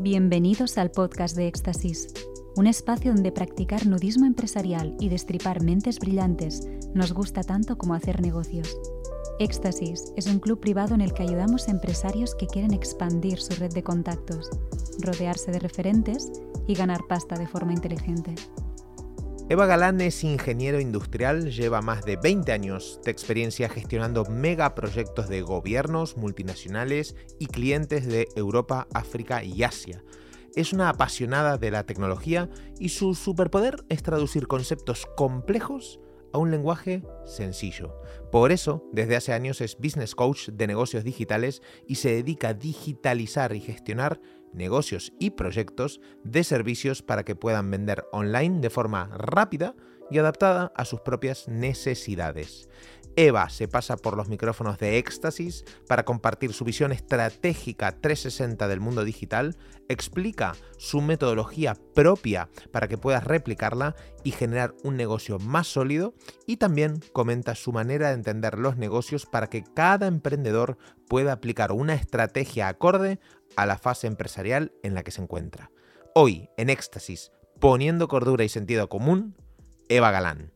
[0.00, 2.14] Bienvenidos al podcast de Éxtasis,
[2.54, 8.20] un espacio donde practicar nudismo empresarial y destripar mentes brillantes nos gusta tanto como hacer
[8.20, 8.78] negocios.
[9.40, 13.56] Éxtasis es un club privado en el que ayudamos a empresarios que quieren expandir su
[13.56, 14.48] red de contactos,
[15.00, 16.30] rodearse de referentes
[16.68, 18.36] y ganar pasta de forma inteligente.
[19.50, 25.40] Eva Galán es ingeniero industrial, lleva más de 20 años de experiencia gestionando megaproyectos de
[25.40, 30.04] gobiernos, multinacionales y clientes de Europa, África y Asia.
[30.54, 35.98] Es una apasionada de la tecnología y su superpoder es traducir conceptos complejos
[36.34, 37.94] a un lenguaje sencillo.
[38.30, 42.54] Por eso, desde hace años es business coach de negocios digitales y se dedica a
[42.54, 44.20] digitalizar y gestionar
[44.52, 49.74] negocios y proyectos de servicios para que puedan vender online de forma rápida
[50.10, 52.68] y adaptada a sus propias necesidades.
[53.16, 58.78] Eva se pasa por los micrófonos de Éxtasis para compartir su visión estratégica 360 del
[58.78, 59.56] mundo digital,
[59.88, 66.14] explica su metodología propia para que puedas replicarla y generar un negocio más sólido
[66.46, 71.72] y también comenta su manera de entender los negocios para que cada emprendedor pueda aplicar
[71.72, 73.18] una estrategia acorde
[73.58, 75.72] a la fase empresarial en la que se encuentra.
[76.14, 79.34] Hoy, en Éxtasis, poniendo cordura y sentido común,
[79.88, 80.52] Eva Galán.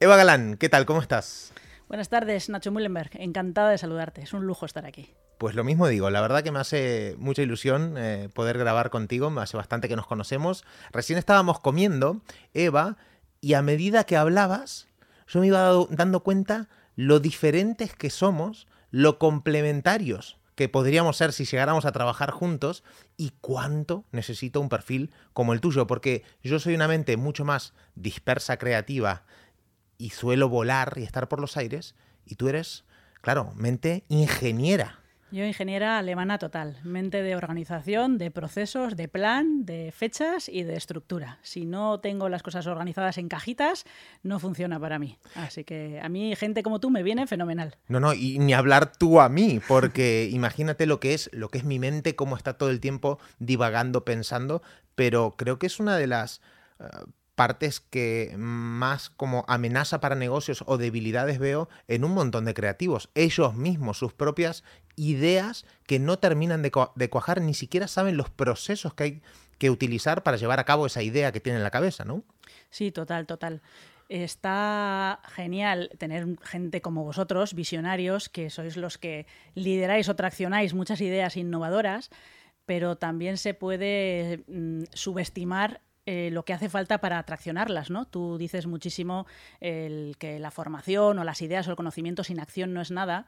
[0.00, 0.86] Eva Galán, ¿qué tal?
[0.86, 1.52] ¿Cómo estás?
[1.86, 3.10] Buenas tardes, Nacho Mullenberg.
[3.12, 4.22] Encantada de saludarte.
[4.22, 5.14] Es un lujo estar aquí.
[5.38, 9.30] Pues lo mismo digo, la verdad que me hace mucha ilusión eh, poder grabar contigo,
[9.30, 10.64] me hace bastante que nos conocemos.
[10.90, 12.22] Recién estábamos comiendo,
[12.54, 12.96] Eva,
[13.40, 14.88] y a medida que hablabas,
[15.28, 21.44] yo me iba dando cuenta lo diferentes que somos, lo complementarios que podríamos ser si
[21.44, 22.82] llegáramos a trabajar juntos
[23.16, 27.74] y cuánto necesito un perfil como el tuyo, porque yo soy una mente mucho más
[27.94, 29.22] dispersa, creativa,
[29.98, 31.94] y suelo volar y estar por los aires,
[32.26, 32.84] y tú eres,
[33.20, 34.98] claro, mente ingeniera.
[35.30, 40.74] Yo ingeniera alemana total, mente de organización, de procesos, de plan, de fechas y de
[40.74, 41.38] estructura.
[41.42, 43.84] Si no tengo las cosas organizadas en cajitas,
[44.22, 45.18] no funciona para mí.
[45.34, 47.76] Así que a mí gente como tú me viene fenomenal.
[47.88, 51.58] No, no, y ni hablar tú a mí, porque imagínate lo que es, lo que
[51.58, 54.62] es mi mente, cómo está todo el tiempo divagando, pensando,
[54.94, 56.40] pero creo que es una de las
[56.80, 56.86] eh,
[57.34, 63.10] partes que más como amenaza para negocios o debilidades veo en un montón de creativos.
[63.14, 64.64] Ellos mismos, sus propias
[64.98, 69.22] ideas que no terminan de, cuajar, ni siquiera saben los procesos que hay
[69.58, 72.24] que utilizar para llevar a cabo esa idea que tienen en la cabeza, ¿no?
[72.70, 73.62] Sí, total, total.
[74.08, 81.00] Está genial tener gente como vosotros, visionarios, que sois los que lideráis o traccionáis muchas
[81.00, 82.10] ideas innovadoras,
[82.64, 88.06] pero también se puede mm, subestimar eh, lo que hace falta para atraccionarlas, ¿no?
[88.06, 89.26] Tú dices muchísimo
[89.60, 93.26] el que la formación o las ideas o el conocimiento sin acción no es nada.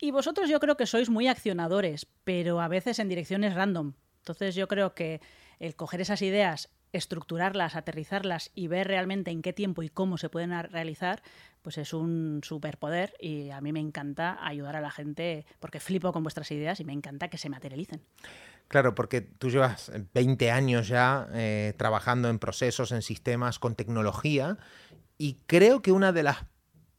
[0.00, 3.94] Y vosotros yo creo que sois muy accionadores, pero a veces en direcciones random.
[4.18, 5.20] Entonces yo creo que
[5.58, 10.28] el coger esas ideas, estructurarlas, aterrizarlas y ver realmente en qué tiempo y cómo se
[10.28, 11.22] pueden realizar,
[11.62, 16.12] pues es un superpoder y a mí me encanta ayudar a la gente porque flipo
[16.12, 18.02] con vuestras ideas y me encanta que se materialicen.
[18.68, 24.58] Claro, porque tú llevas 20 años ya eh, trabajando en procesos, en sistemas, con tecnología,
[25.18, 26.38] y creo que una de las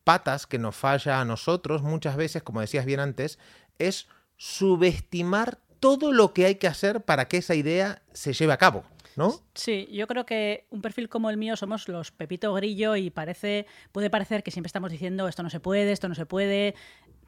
[0.06, 3.38] patas que nos falla a nosotros muchas veces, como decías bien antes,
[3.78, 4.08] es
[4.38, 8.86] subestimar todo lo que hay que hacer para que esa idea se lleve a cabo.
[9.18, 9.34] ¿No?
[9.54, 13.66] Sí, yo creo que un perfil como el mío somos los Pepito Grillo y parece,
[13.94, 16.76] puede parecer que siempre estamos diciendo esto no se puede, esto no se puede,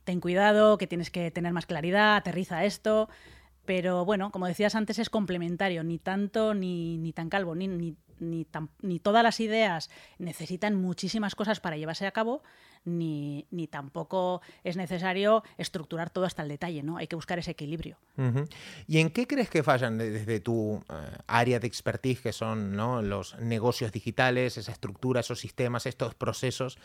[0.04, 3.08] ten cuidado, que tienes que tener más claridad, aterriza esto.
[3.64, 7.96] Pero bueno, como decías antes, es complementario, ni tanto ni, ni tan calvo, ni, ni,
[8.20, 8.48] ni,
[8.82, 12.44] ni, todas las ideas necesitan muchísimas cosas para llevarse a cabo,
[12.86, 16.98] ni, ni, tampoco es necesario estructurar todo hasta el detalle, ¿no?
[16.98, 17.98] Hay que buscar ese equilibrio.
[18.88, 20.94] ¿Y en qué crees que fallan desde tu eh,
[21.28, 23.02] área de expertise, que son ¿no?
[23.02, 26.78] los negocios digitales, esa estructura, esos sistemas, estos procesos?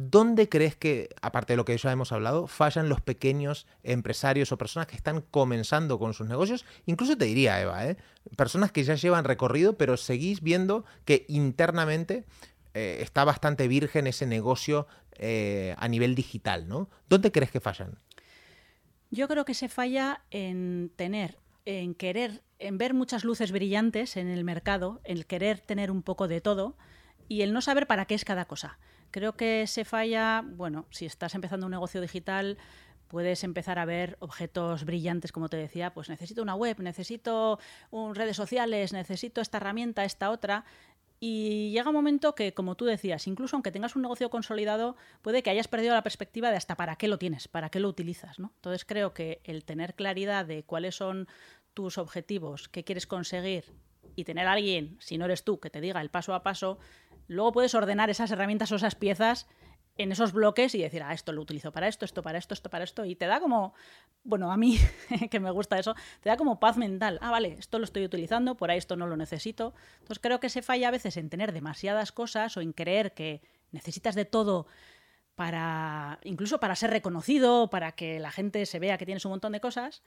[0.00, 4.56] ¿Dónde crees que, aparte de lo que ya hemos hablado, fallan los pequeños empresarios o
[4.56, 6.64] personas que están comenzando con sus negocios?
[6.86, 7.96] Incluso te diría, Eva, ¿eh?
[8.36, 12.26] personas que ya llevan recorrido, pero seguís viendo que internamente
[12.74, 14.86] eh, está bastante virgen ese negocio
[15.16, 16.88] eh, a nivel digital, ¿no?
[17.08, 17.98] ¿Dónde crees que fallan?
[19.10, 24.28] Yo creo que se falla en tener, en querer, en ver muchas luces brillantes en
[24.28, 26.76] el mercado, en querer tener un poco de todo
[27.26, 28.78] y el no saber para qué es cada cosa.
[29.10, 32.58] Creo que se falla, bueno, si estás empezando un negocio digital,
[33.08, 37.58] puedes empezar a ver objetos brillantes, como te decía, pues necesito una web, necesito
[38.12, 40.64] redes sociales, necesito esta herramienta, esta otra.
[41.20, 45.42] Y llega un momento que, como tú decías, incluso aunque tengas un negocio consolidado, puede
[45.42, 48.38] que hayas perdido la perspectiva de hasta para qué lo tienes, para qué lo utilizas.
[48.38, 48.52] ¿no?
[48.56, 51.26] Entonces creo que el tener claridad de cuáles son
[51.74, 53.64] tus objetivos, qué quieres conseguir
[54.14, 56.78] y tener a alguien, si no eres tú, que te diga el paso a paso,
[57.28, 59.46] luego puedes ordenar esas herramientas o esas piezas
[59.98, 62.70] en esos bloques y decir, ah, esto lo utilizo para esto, esto para esto, esto
[62.70, 63.74] para esto, y te da como,
[64.22, 64.78] bueno, a mí
[65.30, 67.18] que me gusta eso, te da como paz mental.
[67.20, 69.74] Ah, vale, esto lo estoy utilizando, por ahí esto no lo necesito.
[69.94, 73.42] Entonces creo que se falla a veces en tener demasiadas cosas o en creer que
[73.72, 74.68] necesitas de todo
[75.34, 79.52] para, incluso para ser reconocido, para que la gente se vea que tienes un montón
[79.52, 80.02] de cosas.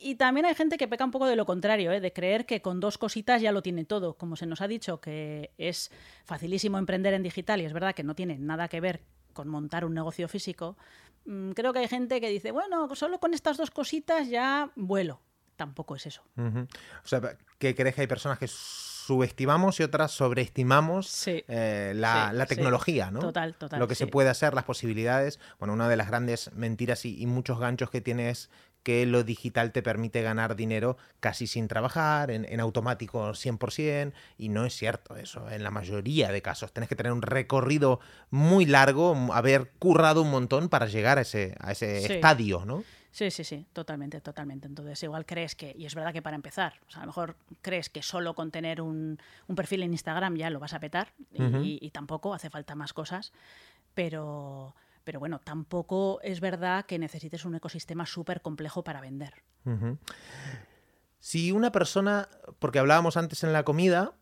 [0.00, 2.00] Y, también hay gente que peca un poco de lo contrario, ¿eh?
[2.00, 4.14] de creer que con dos cositas ya lo tiene todo.
[4.14, 5.90] Como se nos ha dicho que es
[6.24, 9.02] facilísimo emprender en digital y es verdad que no tiene nada que ver
[9.32, 10.76] con montar un negocio físico,
[11.24, 15.20] mm, creo que hay gente que dice, bueno, solo con estas dos cositas ya vuelo.
[15.56, 16.22] Tampoco es eso.
[16.36, 17.20] O sea,
[17.58, 23.20] ¿qué crees que hay personas que subestimamos y otras sobreestimamos eh, la, tecnología, ¿no?
[23.20, 23.80] Total, total.
[23.80, 25.40] Lo que se puede hacer, las posibilidades.
[25.58, 28.50] Bueno, una de las grandes mentiras y, y muchos ganchos que tiene es
[28.82, 34.64] que lo digital te permite ganar dinero casi sin trabajar, en, automático 100%, y no
[34.64, 35.48] es cierto eso.
[35.50, 40.30] En la mayoría de casos tenés que tener un recorrido muy largo, haber currado un
[40.30, 42.84] montón para llegar a ese, a ese estadio, ¿no?
[43.10, 44.66] Sí, sí, sí, totalmente, totalmente.
[44.66, 47.36] Entonces, igual crees que, y es verdad que para empezar, o sea, a lo mejor
[47.62, 49.18] crees que solo con tener un,
[49.56, 53.32] perfil en Instagram ya lo vas a petar, y tampoco hace falta más cosas,
[53.94, 54.74] pero
[55.08, 59.32] pero bueno, tampoco es verdad que necesites un ecosistema súper complejo para vender.
[61.18, 62.28] Si una persona,
[62.58, 64.12] porque hablábamos antes en la comida,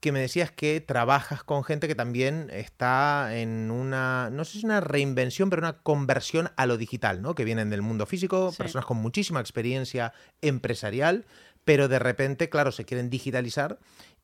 [0.00, 4.66] que me decías que trabajas con gente que también está en una, no sé si
[4.66, 7.34] una reinvención, pero una conversión a lo digital, ¿no?
[7.34, 11.24] Que vienen del mundo físico, personas con muchísima experiencia empresarial,
[11.64, 13.78] pero de repente, claro, se quieren digitalizar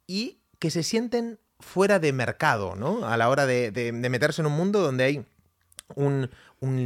[0.07, 3.07] y que se sienten fuera de mercado, ¿no?
[3.07, 5.25] A la hora de meterse en un mundo donde hay
[5.95, 6.31] un,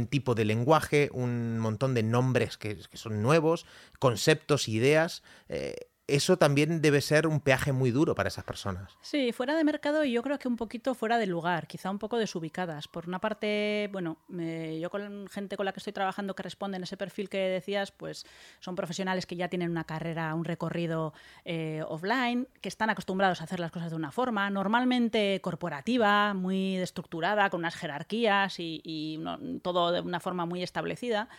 [0.09, 3.65] tipo de lenguaje, un montón de nombres que, son nuevos,
[3.99, 5.23] conceptos, ideas.
[5.47, 5.75] Eh,
[6.15, 8.97] eso también debe ser un peaje muy duro para esas personas.
[9.01, 11.99] Sí, fuera de mercado y yo creo que un poquito fuera de lugar, quizá un
[11.99, 12.87] poco desubicadas.
[12.87, 16.83] Por una parte, bueno, yo con gente con la que estoy trabajando que responde en
[16.83, 18.25] ese perfil que decías, pues
[18.59, 21.13] son profesionales que ya tienen una carrera, un recorrido
[21.45, 26.77] eh, offline, que están acostumbrados a hacer las cosas de una forma, normalmente corporativa, muy
[26.77, 29.19] estructurada, con unas jerarquías y,
[29.61, 31.29] todo de una forma muy establecida.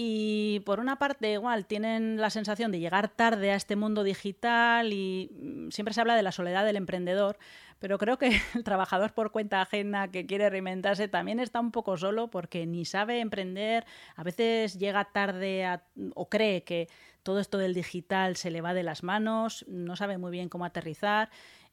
[0.00, 4.92] Y por una parte, igual, tienen la sensación de llegar tarde a este mundo digital
[4.92, 7.36] y mm, siempre se habla de la soledad del emprendedor,
[7.80, 11.96] pero creo que el trabajador por cuenta ajena que quiere reinventarse también está un poco
[11.96, 15.80] solo porque ni sabe emprender, a veces llega tarde
[16.14, 16.86] o cree que
[17.24, 20.64] todo esto del digital se le va de las manos, no sabe muy bien cómo
[20.64, 21.28] aterrizar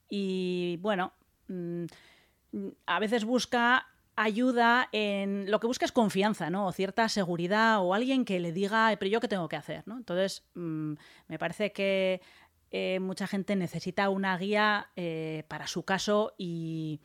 [0.10, 1.13] y bueno,
[1.48, 1.86] mm,
[2.88, 6.67] a veces busca ayuda en lo que busca es confianza, ¿no?
[6.67, 9.97] O cierta seguridad o alguien que le diga, pero yo qué tengo que hacer, ¿no?
[9.97, 10.94] Entonces, mm,
[11.27, 12.21] me parece que
[12.71, 17.01] eh, mucha gente necesita una guía eh, para su caso y,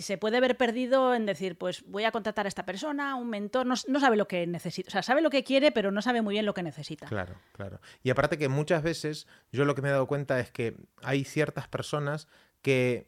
[0.00, 3.66] se puede ver perdido en decir, pues voy a contratar a esta persona, un mentor,
[3.66, 6.22] no, no, sabe lo que necesita, o sea, sabe lo que quiere, pero no sabe
[6.22, 7.06] muy bien lo que necesita.
[7.06, 7.80] Claro, claro.
[8.02, 11.22] Y aparte que muchas veces yo lo que me he dado cuenta es que hay
[11.22, 12.26] ciertas personas
[12.62, 13.06] que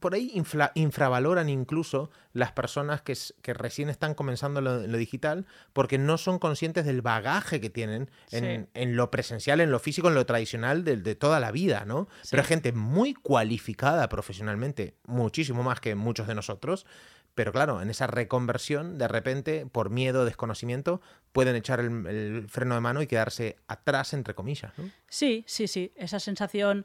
[0.00, 0.32] por ahí
[0.74, 3.14] infravaloran incluso las personas que,
[3.54, 8.96] recién están comenzando lo, lo, digital porque no son conscientes del bagaje que tienen en,
[8.96, 12.08] lo presencial, en lo físico, en lo tradicional de, toda la vida, ¿no?
[12.30, 16.86] Pero hay gente muy cualificada profesionalmente, muchísimo más que muchos de nosotros.
[17.34, 21.00] Pero claro, en esa reconversión, de repente, por miedo, desconocimiento,
[21.32, 24.72] pueden echar el, el freno de mano y quedarse atrás, entre comillas.
[24.76, 24.90] ¿no?
[25.08, 25.92] Sí, sí, sí.
[25.94, 26.84] Esa sensación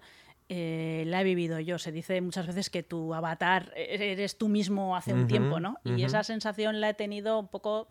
[0.55, 1.79] eh, la he vivido yo.
[1.79, 5.77] Se dice muchas veces que tu avatar e-, eres tú mismo hace un tiempo, ¿no?
[5.83, 7.87] Y esa sensación la he tenido un poco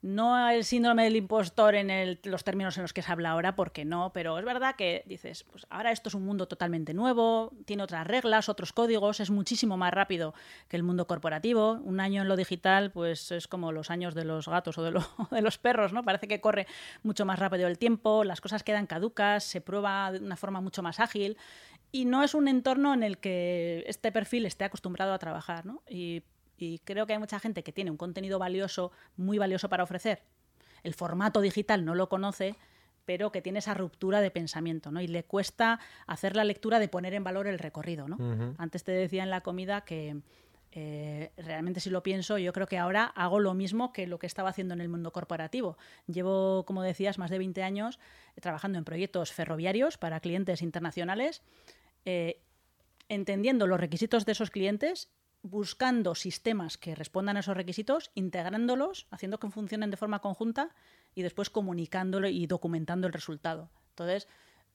[0.00, 3.84] no el síndrome del impostor en los términos en los que se habla ahora, porque
[3.84, 7.82] no, pero es verdad que dices, pues ahora esto es un mundo totalmente nuevo, tiene
[7.82, 10.32] otras reglas, otros códigos, es muchísimo más rápido
[10.68, 11.80] que el mundo corporativo.
[11.82, 14.92] Un año en lo digital, pues es como los años de los gatos o de,
[15.30, 16.04] de los perros, ¿no?
[16.04, 16.66] Parece que corre
[17.02, 20.82] mucho más rápido el tiempo, las cosas quedan caducas, se prueba de una forma mucho
[20.82, 21.36] más ágil
[21.92, 25.82] y no es un entorno en el que este perfil esté acostumbrado a trabajar, ¿no?
[25.88, 26.22] Y,
[26.84, 30.22] creo que hay mucha gente que tiene un contenido valioso, muy valioso para ofrecer.
[30.82, 32.56] El formato digital no lo conoce,
[33.04, 35.02] pero que tiene esa ruptura de pensamiento, ¿no?
[35.02, 38.54] Y le cuesta hacer la lectura de poner en valor el recorrido, ¿no?
[38.56, 40.22] Antes te decía en la comida que
[40.78, 44.26] eh, realmente si lo pienso, yo creo que ahora hago lo mismo que lo que
[44.26, 45.78] estaba haciendo en el mundo corporativo.
[46.06, 47.98] Llevo, como decías, más de 20 años
[48.42, 51.40] trabajando en proyectos ferroviarios para clientes internacionales
[52.04, 52.42] eh,
[53.08, 55.08] entendiendo los requisitos de esos clientes,
[55.42, 60.74] buscando sistemas que respondan a esos requisitos, integrándolos, haciendo que funcionen de forma conjunta
[61.14, 63.70] y después comunicándolo y documentando el resultado.
[63.90, 64.28] Entonces,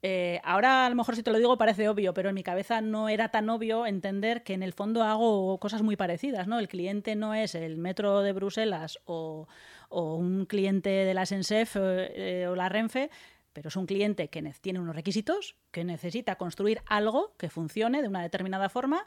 [0.03, 2.81] eh, ahora a lo mejor si te lo digo parece obvio, pero en mi cabeza
[2.81, 6.57] no era tan obvio entender que en el fondo hago cosas muy parecidas, ¿no?
[6.57, 9.47] El cliente no es el metro de Bruselas o,
[9.89, 13.09] un cliente de la SENSEF eh, o la Renfe,
[13.51, 18.07] pero es un cliente que tiene unos requisitos, que necesita construir algo que funcione de
[18.07, 19.05] una determinada forma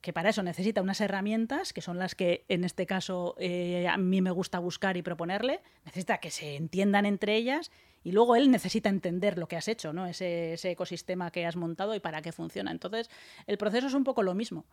[0.00, 3.96] que para eso necesita unas herramientas, que son las que en este caso eh, a
[3.96, 7.70] mí me gusta buscar y proponerle, necesita que se entiendan entre ellas
[8.04, 10.06] y luego él necesita entender lo que has hecho, ¿no?
[10.06, 12.70] ese, ecosistema que has montado y para qué funciona.
[12.70, 13.10] Entonces,
[13.46, 14.64] el proceso es un poco lo mismo.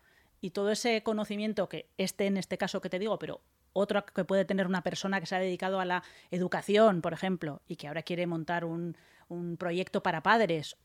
[0.42, 3.42] Y todo ese conocimiento que este en este caso que te digo, pero
[3.74, 7.62] otro que puede tener una persona que se ha dedicado a la educación, por ejemplo,
[7.68, 8.96] y que ahora quiere montar un,
[9.28, 10.78] un proyecto para padres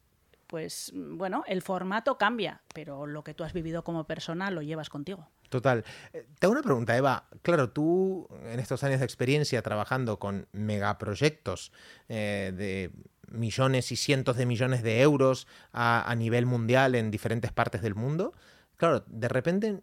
[0.51, 4.91] pues bueno, el formato cambia, pero lo que tú has vivido como persona lo llevas
[4.91, 5.29] contigo.
[5.51, 5.85] Total.
[6.13, 7.29] Eh, te hago una pregunta, Eva.
[7.43, 11.73] Claro, tú en estos años de experiencia trabajando con megaproyectos
[12.09, 12.91] eh, de
[13.29, 18.33] millones y cientos de millones de euros a, nivel mundial en diferentes partes del mundo,
[18.77, 19.83] claro, de repente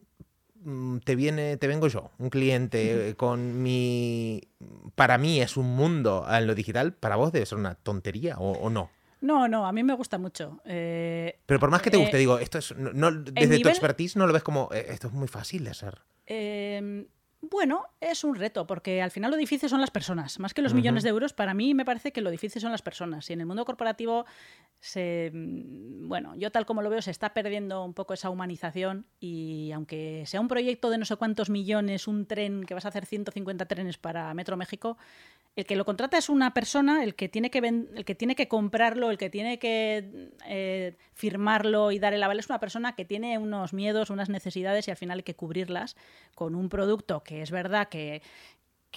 [0.63, 4.41] mm, te viene, te vengo yo, un cliente con mi,
[4.95, 8.69] para mí es un mundo en lo digital, para vos debe ser una tontería o
[8.69, 8.89] no.
[9.21, 10.61] No, no, a mí me gusta mucho.
[10.65, 12.75] Eh, Pero por más que te guste, eh, digo, esto es.
[12.75, 14.69] No, desde tu expertise no lo ves como.
[14.71, 16.01] Eh, esto es muy fácil de hacer.
[17.41, 20.39] Bueno, es un reto, porque al final lo difícil son las personas.
[20.39, 22.81] Más que los millones de euros, para mí me parece que lo difícil son las
[22.81, 23.29] personas.
[23.29, 24.25] Y en el mundo corporativo,
[24.79, 29.05] se, mm, bueno, yo tal como lo veo, se está perdiendo un poco esa humanización.
[29.19, 32.89] Y aunque sea un proyecto de no sé cuántos millones, un tren que vas a
[32.89, 34.97] hacer 150 trenes para Metro México,
[35.57, 38.47] el que lo contrata es una persona, el que tiene que, el que, tiene que
[38.47, 43.05] comprarlo, el que tiene que eh, firmarlo y dar el aval es una persona que
[43.05, 45.95] tiene unos miedos, unas necesidades y al final hay que cubrirlas
[46.35, 48.23] con un producto que es verdad que,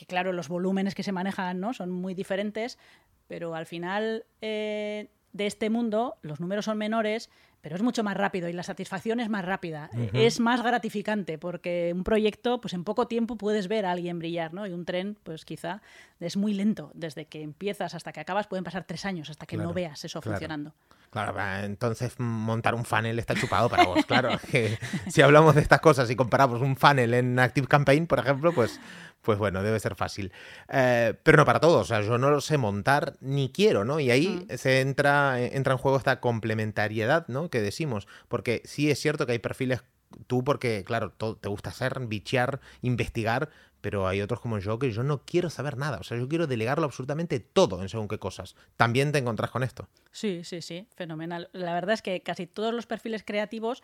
[0.06, 1.74] claro, los volúmenes que se manejan ¿no?
[1.74, 2.78] son muy diferentes,
[3.26, 7.28] pero al final eh, de este mundo los números son menores,
[7.60, 9.90] pero es mucho más rápido y la satisfacción es más rápida.
[10.12, 14.54] Es más gratificante porque un proyecto, pues en poco tiempo puedes ver a alguien brillar,
[14.54, 14.66] ¿no?
[14.66, 15.82] Y un tren, pues quizá
[16.20, 16.90] es muy lento.
[16.94, 20.22] Desde que empiezas hasta que acabas pueden pasar tres años hasta que no veas eso
[20.22, 20.74] funcionando.
[21.10, 24.30] Claro, entonces montar un funnel está chupado para vos, claro.
[24.50, 28.52] Que si hablamos de estas cosas y comparamos un funnel en Active Campaign, por ejemplo,
[28.52, 28.78] pues
[29.22, 30.32] pues bueno, debe ser fácil.
[30.68, 34.00] Eh, pero no para todos, o sea, yo no lo sé montar ni quiero, ¿no?
[34.00, 37.49] Y ahí se entra, eh, entra en juego esta complementariedad, ¿no?
[37.50, 39.82] Que decimos, porque sí es cierto que hay perfiles,
[40.26, 45.02] tú porque, claro, te gusta hacer, bichear, investigar, pero hay otros como yo que yo
[45.02, 48.56] no quiero saber nada, o sea, yo quiero delegarlo absolutamente todo en según qué cosas.
[48.76, 49.88] ¿También te encontrás con esto?
[50.10, 51.48] Sí, sí, sí, fenomenal.
[51.52, 53.82] La verdad es que casi todos los perfiles creativos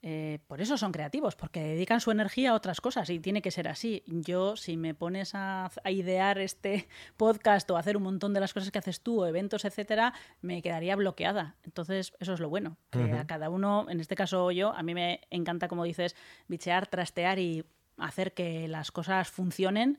[0.00, 3.50] eh, por eso son creativos, porque dedican su energía a otras cosas y tiene que
[3.50, 4.04] ser así.
[4.06, 8.70] Yo, si me pones a, idear este podcast o hacer un montón de las cosas
[8.70, 11.56] que haces tú, o eventos, etcétera, me quedaría bloqueada.
[11.64, 14.94] Entonces, eso es lo bueno, que a cada uno, en este caso yo, a mí
[14.94, 16.14] me encanta, como dices,
[16.46, 17.64] bichear, trastear y
[17.98, 19.98] hacer que las cosas funcionen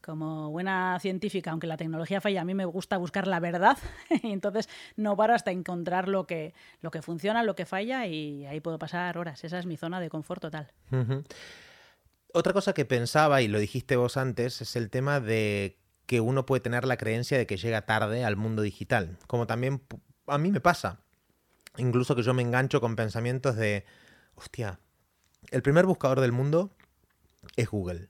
[0.00, 3.76] como buena científica, aunque la tecnología falla, a mí me gusta buscar la verdad
[4.22, 8.46] y entonces no paro hasta encontrar lo que, lo que funciona, lo que falla y
[8.46, 9.44] ahí puedo pasar horas.
[9.44, 10.72] Esa es mi zona de confort total.
[12.32, 16.46] Otra cosa que pensaba, y lo dijiste vos antes, es el tema de que uno
[16.46, 19.82] puede tener la creencia de que llega tarde al mundo digital, como también
[20.26, 21.00] a mí me pasa.
[21.76, 23.84] Incluso que yo me engancho con pensamientos de,
[24.34, 24.80] hostia,
[25.50, 26.76] el primer buscador del mundo
[27.56, 28.08] es Google.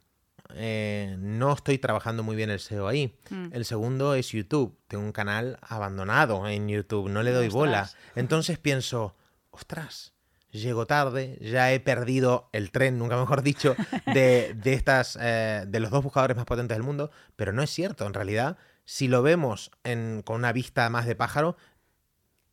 [0.55, 3.17] Eh, no estoy trabajando muy bien el SEO ahí.
[3.31, 3.49] Mm.
[3.53, 4.79] El segundo es YouTube.
[4.89, 7.91] Tengo un canal abandonado en YouTube, no le doy bola.
[8.17, 9.15] Entonces pienso,
[9.51, 10.15] ostras,
[10.51, 15.91] llego tarde, ya he perdido el tren, nunca mejor dicho, de, estas, eh, de los
[15.91, 18.07] dos buscadores más potentes del mundo, pero no es cierto.
[18.07, 19.71] En realidad, si lo vemos
[20.25, 21.57] con una vista más de pájaro,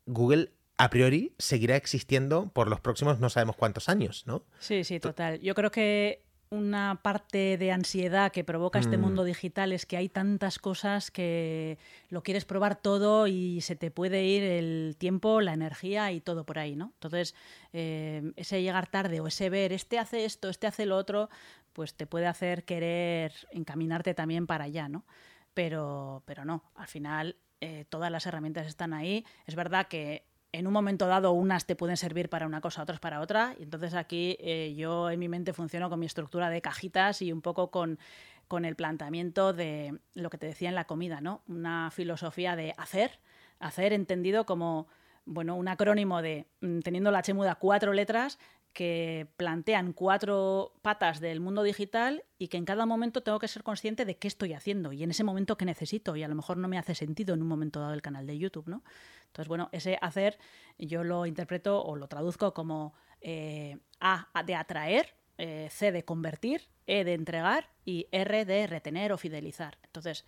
[0.06, 4.46] Google a priori seguirá existiendo por los próximos no sabemos cuántos años, ¿no?
[4.60, 5.40] Sí, sí, total.
[5.40, 9.26] Yo creo que una parte de ansiedad que provoca este mundo mm.
[9.26, 11.78] digital es que hay tantas cosas que
[12.10, 16.46] lo quieres probar todo y se te puede ir el tiempo, la energía y todo
[16.46, 16.92] por ahí, ¿no?
[16.96, 17.36] Entonces,
[17.74, 21.30] eh, ese llegar tarde o ese ver, este hace esto, este hace lo otro,
[21.74, 25.06] pues te puede hacer querer encaminarte también para allá, ¿no?
[25.54, 29.26] Pero, pero no, al final eh, todas las herramientas están ahí.
[29.46, 33.00] Es verdad que en un momento dado unas te pueden servir para una cosa, otras
[33.00, 33.56] para otra.
[33.60, 37.32] Y entonces aquí eh, yo en mi mente funciono con mi estructura de cajitas y
[37.32, 38.00] un poco con,
[38.48, 41.42] con el planteamiento de lo que te decía en la comida, ¿no?
[41.48, 43.20] Una filosofía de hacer,
[43.60, 44.88] hacer entendido como
[45.26, 48.40] bueno, un acrónimo de, mm, teniendo la chemuda cuatro letras,
[48.78, 53.64] que plantean cuatro patas del mundo digital y que en cada momento tengo que ser
[53.64, 56.58] consciente de qué estoy haciendo y en ese momento qué necesito y a lo mejor
[56.58, 58.84] no me hace sentido en un momento dado el canal de YouTube, ¿no?
[59.28, 60.40] Entonces, bueno, ese hacer
[60.78, 66.70] yo lo interpreto o lo traduzco como eh, A de atraer, eh, C de convertir,
[66.86, 69.78] E de entregar y R de retener o fidelizar.
[69.84, 70.26] Entonces,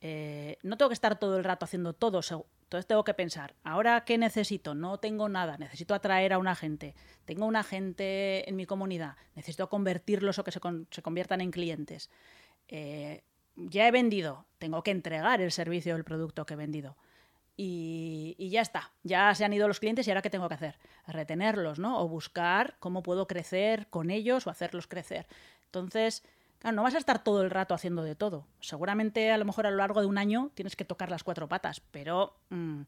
[0.00, 2.20] eh, no tengo que estar todo el rato haciendo todo.
[2.62, 4.74] Entonces tengo que pensar, ¿ahora qué necesito?
[4.74, 6.94] No tengo nada, necesito atraer a una gente.
[7.24, 10.60] Tengo una gente en mi comunidad, necesito convertirlos o que se,
[11.02, 12.10] conviertan en clientes.
[13.56, 16.96] ya he vendido, tengo que entregar el servicio o el producto que he vendido.
[17.56, 20.78] Y, ya está, ya se han ido los clientes y ahora qué tengo que hacer?
[21.06, 22.00] Retenerlos, ¿no?
[22.00, 25.26] O buscar cómo puedo crecer con ellos o hacerlos crecer.
[25.66, 26.24] Entonces,
[26.58, 28.46] claro, no vas a estar todo el rato haciendo de todo.
[28.60, 31.48] Seguramente a lo mejor a lo largo de un año tienes que tocar las cuatro
[31.48, 32.82] patas, pero mm,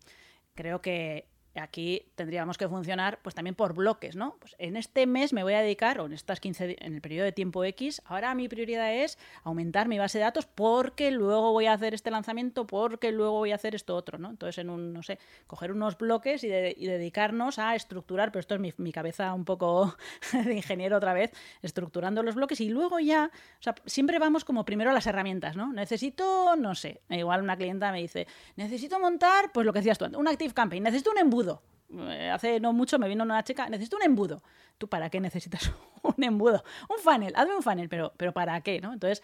[0.54, 1.28] creo que
[1.60, 4.36] aquí tendríamos que funcionar pues también por bloques, ¿no?
[4.40, 7.24] Pues en este mes me voy a dedicar, o en estas 15 en el periodo
[7.24, 11.66] de tiempo X, ahora mi prioridad es aumentar mi base de datos porque luego voy
[11.66, 14.30] a hacer este lanzamiento, porque luego voy a hacer esto otro, ¿no?
[14.30, 18.78] Entonces, en un, no sé, coger unos bloques y, dedicarnos a estructurar, pero esto es
[18.78, 19.96] mi, cabeza un poco
[20.32, 21.32] de ingeniero otra vez,
[21.62, 25.56] estructurando los bloques y luego ya, o sea, siempre vamos como primero a las herramientas,
[25.56, 25.72] ¿no?
[25.72, 30.06] Necesito, no sé, igual una clienta me dice, necesito montar, pues lo que decías tú,
[30.16, 31.45] un Active Campaign, necesito un embudo
[31.90, 34.42] eh, hace no mucho me vino una chica, necesito un embudo.
[34.78, 35.70] ¿Tú para qué necesitas
[36.02, 36.62] un embudo?
[36.88, 38.80] Un funnel, hazme un funnel, pero, pero ¿para qué?
[38.80, 38.92] ¿no?
[38.92, 39.22] Entonces,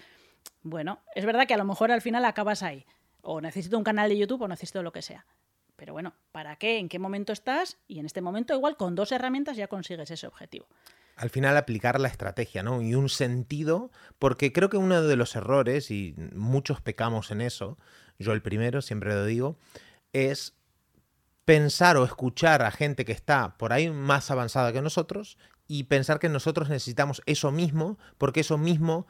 [0.62, 2.86] bueno, es verdad que a lo mejor al final acabas ahí.
[3.22, 5.26] O necesito un canal de YouTube o necesito lo que sea.
[5.76, 6.78] Pero bueno, ¿para qué?
[6.78, 7.78] ¿En qué momento estás?
[7.88, 10.66] Y en este momento igual con dos herramientas ya consigues ese objetivo.
[11.16, 12.82] Al final aplicar la estrategia, ¿no?
[12.82, 17.78] Y un sentido, porque creo que uno de los errores, y muchos pecamos en eso,
[18.18, 19.58] yo el primero, siempre lo digo,
[20.12, 20.54] es
[21.44, 26.18] pensar o escuchar a gente que está por ahí más avanzada que nosotros y pensar
[26.18, 29.06] que nosotros necesitamos eso mismo, porque eso mismo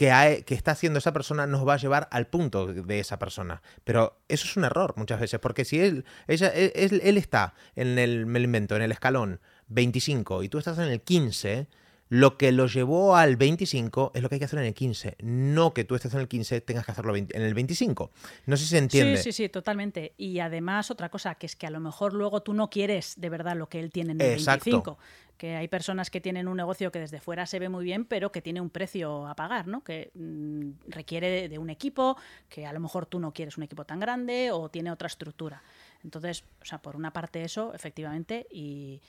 [0.00, 3.62] que, está haciendo esa persona nos va a llevar al punto de esa persona.
[3.84, 7.98] Pero eso es un error muchas veces, porque si él, ella, él, él está en
[7.98, 11.68] el, invento, en el escalón 25 y tú estás en el 15,
[12.10, 15.16] lo que lo llevó al 25 es lo que hay que hacer en el 15.
[15.20, 18.10] No que tú estés en el 15, tengas que hacerlo en el 25.
[18.46, 19.16] No sé si se entiende.
[19.16, 20.12] Sí, sí, sí, totalmente.
[20.18, 23.30] Y además, otra cosa, que es que a lo mejor luego tú no quieres de
[23.30, 24.70] verdad lo que él tiene en el Exacto.
[24.70, 24.98] 25
[25.40, 28.30] que hay personas que tienen un negocio que desde fuera se ve muy bien, pero
[28.30, 29.82] que tiene un precio a pagar, ¿no?
[29.82, 32.18] Que mm, requiere de, un equipo,
[32.50, 35.62] que a lo mejor tú no quieres un equipo tan grande o tiene otra estructura.
[36.04, 39.00] Entonces, o sea, por una parte eso, efectivamente, y,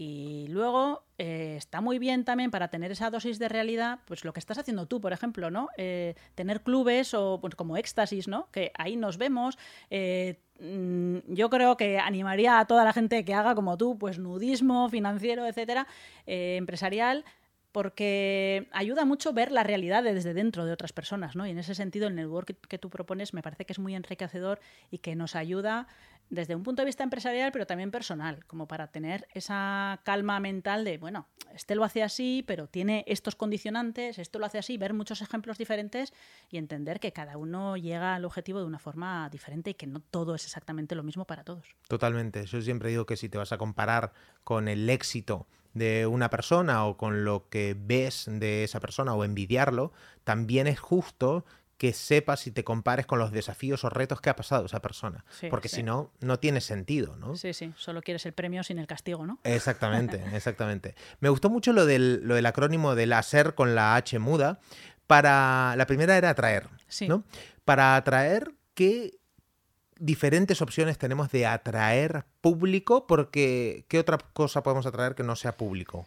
[0.00, 4.32] y luego eh, está muy bien también para tener esa dosis de realidad, pues lo
[4.32, 5.70] que estás haciendo tú, por ejemplo, ¿no?
[5.76, 8.48] Eh, tener clubes o pues, como éxtasis, ¿no?
[8.52, 9.58] Que ahí nos vemos.
[9.90, 14.20] Eh, mm, yo creo que animaría a toda la gente que haga como tú, pues
[14.20, 15.88] nudismo financiero, etcétera,
[16.26, 17.24] empresarial,
[17.72, 21.44] porque ayuda mucho ver la realidad desde dentro de otras personas, ¿no?
[21.44, 24.60] Y en ese sentido, el network que tú propones me parece que es muy enriquecedor
[24.92, 25.88] y que nos ayuda
[26.30, 30.84] desde un punto de vista empresarial, pero también personal, como para tener esa calma mental
[30.84, 34.94] de, bueno, este lo hace así, pero tiene estos condicionantes, esto lo hace así, ver
[34.94, 36.12] muchos ejemplos diferentes
[36.50, 40.00] y entender que cada uno llega al objetivo de una forma diferente y que no
[40.00, 41.66] todo es exactamente lo mismo para todos.
[41.88, 42.44] Totalmente.
[42.46, 44.12] Yo siempre digo que si te vas a comparar
[44.44, 49.24] con el éxito de una persona o con lo que ves de esa persona o
[49.24, 49.92] envidiarlo,
[50.24, 51.44] también es justo
[51.78, 55.24] que sepas y te compares con los desafíos o retos que ha pasado esa persona.
[55.48, 57.36] Porque si no, no tiene sentido, ¿no?
[57.36, 59.38] Sí, sí, solo quieres el premio sin el castigo, ¿no?
[59.44, 60.96] Exactamente, exactamente.
[61.20, 64.58] Me gustó mucho lo del, lo del acrónimo del hacer con la H muda.
[65.06, 66.68] Para la primera era atraer,
[67.06, 67.24] ¿no?
[67.64, 69.16] Para atraer, ¿qué
[69.98, 73.06] diferentes opciones tenemos de atraer público?
[73.06, 76.06] Porque ¿qué otra cosa podemos atraer que no sea público?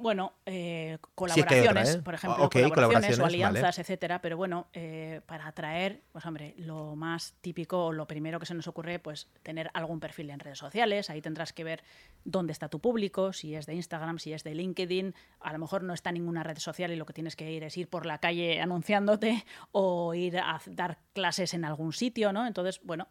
[0.00, 2.02] Bueno, eh, colaboraciones, ¿eh?
[2.02, 4.20] por ejemplo, colaboraciones, o alianzas, etcétera.
[4.20, 8.54] Pero bueno, eh, para atraer, pues hombre, lo más típico o lo primero que se
[8.54, 11.10] nos ocurre, pues tener algún perfil en redes sociales.
[11.10, 11.82] Ahí tendrás que ver
[12.24, 15.14] dónde está tu público, si es de Instagram, si es de LinkedIn.
[15.40, 17.76] A lo mejor no está ninguna red social y lo que tienes que ir es
[17.76, 22.46] ir por la calle anunciándote o ir a dar clases en algún sitio, ¿no?
[22.46, 23.08] Entonces, bueno,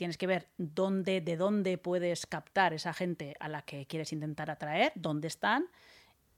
[0.00, 4.50] tienes que ver dónde, de dónde puedes captar esa gente a la que quieres intentar
[4.50, 5.66] atraer, dónde están,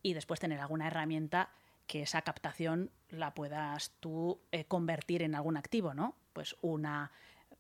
[0.03, 1.49] y después tener alguna herramienta
[1.87, 6.17] que esa captación la puedas tú eh, convertir en algún activo, ¿no?
[6.33, 7.13] Pues una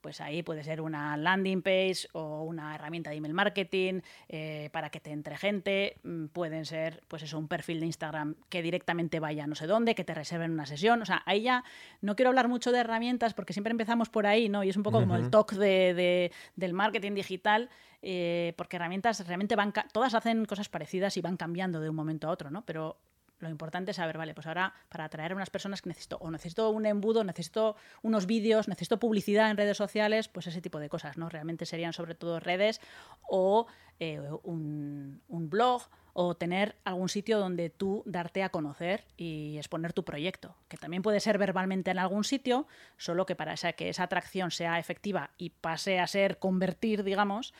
[0.02, 4.90] pues ahí puede ser una landing page o una herramienta de email marketing eh, para
[4.90, 5.96] que te entre gente.
[6.02, 9.66] Mm, pueden ser, pues eso, un perfil de Instagram que directamente vaya a no sé
[9.66, 11.00] dónde, que te reserven una sesión.
[11.00, 11.64] O sea, ahí ya
[12.00, 14.64] no quiero hablar mucho de herramientas porque siempre empezamos por ahí, ¿no?
[14.64, 17.70] Y es un poco como el talk de, del marketing digital.
[18.04, 22.26] Eh, porque herramientas realmente van, todas hacen cosas parecidas y van cambiando de un momento
[22.26, 22.66] a otro, ¿no?
[22.66, 22.96] Pero
[23.42, 26.31] Lo importante es saber, vale, pues ahora para atraer a unas personas que necesito, o
[26.31, 30.88] necesito un embudo, necesito unos vídeos, necesito publicidad en redes sociales, pues ese tipo de
[30.88, 31.28] cosas, ¿no?
[31.28, 32.81] Realmente serían sobre todo redes
[33.28, 33.66] o
[33.98, 39.92] eh, un, un blog o tener algún sitio donde tú darte a conocer y exponer
[39.92, 44.05] tu proyecto, que también puede ser verbalmente en algún sitio, solo que para que esa
[44.05, 47.55] atracción sea efectiva y pase a ser convertir, digamos,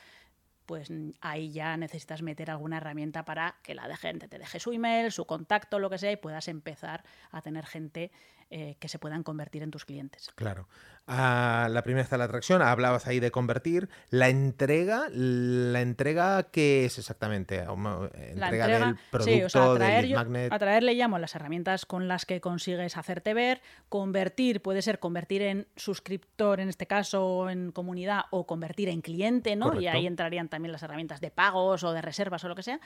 [0.66, 5.12] pues ahí ya necesitas meter alguna herramienta para que la gente te deje su email,
[5.12, 8.11] su contacto, lo que sea, y puedas empezar a tener gente
[8.55, 10.29] eh, que se puedan convertir en tus clientes.
[10.35, 10.69] Claro.
[11.07, 13.88] Ah, la primera está la atracción, hablabas ahí de convertir.
[14.11, 17.61] La entrega, la entrega ¿qué es exactamente?
[17.61, 20.53] Entrega, del producto, sí, atraer, magnet.
[20.53, 23.62] atraer le llamo las herramientas con las que consigues hacerte ver.
[23.88, 29.57] Convertir puede ser convertir en suscriptor, en este caso, en comunidad, o convertir en cliente,
[29.57, 29.81] ¿no?
[29.81, 32.81] Y ahí entrarían también las herramientas de pagos o de reservas o lo que sea.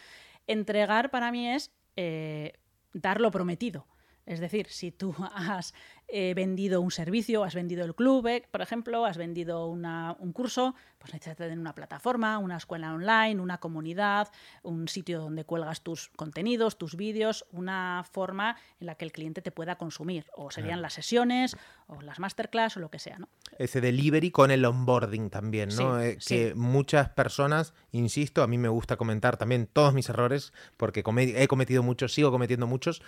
[0.46, 2.52] Entregar para mí es eh,
[2.92, 3.84] dar lo prometido.
[4.26, 5.72] Es decir, si tú has
[6.08, 10.76] eh, vendido un servicio, has vendido el club, eh, por ejemplo, has vendido un curso,
[10.98, 14.28] pues necesitas tener una plataforma, una escuela online, una comunidad,
[14.62, 19.42] un sitio donde cuelgas tus contenidos, tus vídeos, una forma en la que el cliente
[19.42, 20.26] te pueda consumir.
[20.36, 21.56] O serían las sesiones,
[21.88, 23.18] o las masterclass, o lo que sea.
[23.18, 23.28] ¿no?
[23.58, 26.00] Ese delivery con el onboarding también, ¿no?
[26.00, 31.00] Eh, que muchas personas, insisto, a mí me gusta comentar también todos mis errores, porque
[31.00, 33.02] he cometido muchos, sigo cometiendo muchos,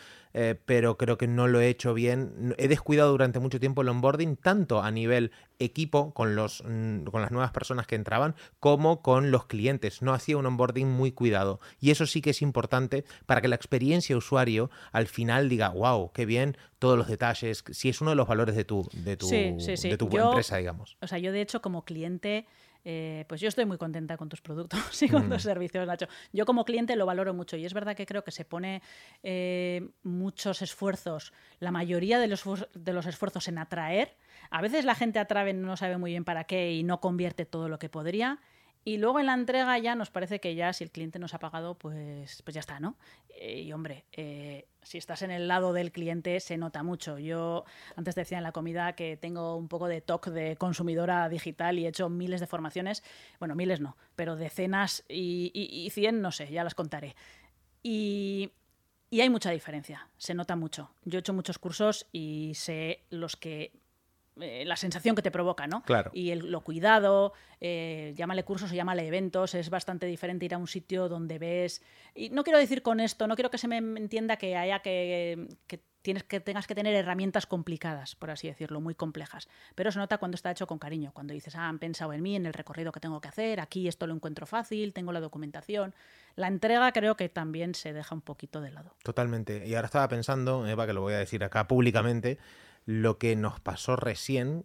[0.65, 2.55] pero creo que no lo he hecho bien.
[2.59, 7.21] He descuidado durante mucho tiempo el onboarding, tanto a nivel equipo con, los, mm, con
[7.21, 10.01] las nuevas personas que entraban, como con los clientes.
[10.01, 11.61] No hacía un onboarding muy cuidado.
[11.81, 16.13] Y eso sí que es importante para que la experiencia usuario al final diga, wow,
[16.13, 19.29] qué bien, todos los detalles, si es uno de los valores de tu, de tu,
[19.29, 20.97] De tu empresa, digamos.
[21.03, 22.47] O sea, yo de hecho como cliente...
[22.91, 25.47] Eh, pues yo estoy muy contenta con tus productos y con tus mm.
[25.47, 26.09] servicios, Nacho.
[26.33, 28.81] Yo como cliente lo valoro mucho y es verdad que creo que se pone
[29.23, 34.17] eh, muchos esfuerzos, la mayoría de los, de los esfuerzos en atraer.
[34.49, 37.69] A veces la gente atrae no sabe muy bien para qué y no convierte todo
[37.69, 38.39] lo que podría.
[38.89, 41.39] Y luego en la entrega ya nos parece que ya si el cliente nos ha
[41.39, 42.97] pagado, pues, pues ya está, ¿no?
[43.29, 47.19] Eh, y hombre, eh, si estás en el lado del cliente se nota mucho.
[47.19, 51.79] Yo antes decía en la comida que tengo un poco de TOC de consumidora digital
[51.79, 53.05] y he hecho miles de formaciones.
[53.39, 57.15] Bueno, miles no, pero decenas y, y, cien, no sé, ya las contaré.
[57.83, 58.53] Y,
[59.11, 60.93] y hay mucha diferencia, se nota mucho.
[61.05, 63.71] Yo he hecho muchos cursos y sé los que
[64.41, 65.83] eh, la sensación que te provoca, ¿no?
[65.83, 66.11] Claro.
[66.15, 70.59] Y el, lo cuidado, eh, llámale cursos o llámale eventos, es bastante diferente ir a
[70.59, 71.83] un sitio donde ves.
[72.15, 75.49] Y no quiero decir con esto, no quiero que se me entienda que haya que,
[76.03, 79.49] tienes que tengas que tener herramientas complicadas, por así decirlo, muy complejas.
[79.75, 82.37] Pero se nota cuando está hecho con cariño, cuando dices, ah, han pensado en mí,
[82.37, 85.95] en el recorrido que tengo que hacer, aquí esto lo encuentro fácil, tengo la documentación.
[86.37, 88.95] La entrega creo que también se deja un poquito de lado.
[89.03, 89.67] Totalmente.
[89.67, 92.39] Y ahora estaba pensando, Eva, que lo voy a decir acá públicamente
[92.89, 94.65] lo que nos pasó recién,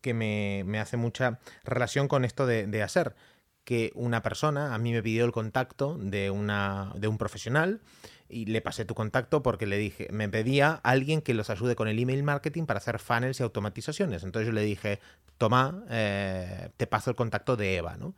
[0.00, 3.14] que me, hace mucha relación con esto de, hacer.
[3.62, 7.80] Que una persona a mí me pidió el contacto de, una, de un profesional
[8.28, 11.86] y le pasé tu contacto porque le dije, me pedía alguien que los ayude con
[11.86, 14.24] el email marketing para hacer funnels y automatizaciones.
[14.24, 14.98] Entonces yo le dije,
[15.38, 18.16] toma, eh, te paso el contacto de Eva, ¿no?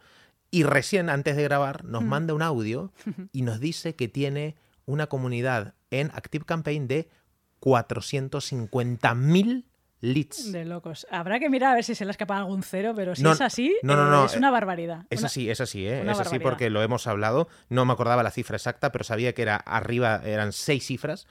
[0.50, 2.94] Y recién antes de grabar nos manda un audio
[3.33, 7.11] y nos dice que tiene una comunidad en Active Campaign de
[7.64, 9.64] 450.000
[10.03, 10.53] leads.
[10.53, 11.07] De locos.
[11.11, 13.40] Habrá que mirar a ver si se le ha escapado algún cero, pero si es
[13.40, 15.07] así, no, no, no, es una barbaridad.
[15.09, 16.05] Es así, es así, ¿eh?
[16.09, 17.48] es así porque lo hemos hablado.
[17.70, 21.27] No me acordaba la cifra exacta, pero sabía que era arriba, eran seis cifras.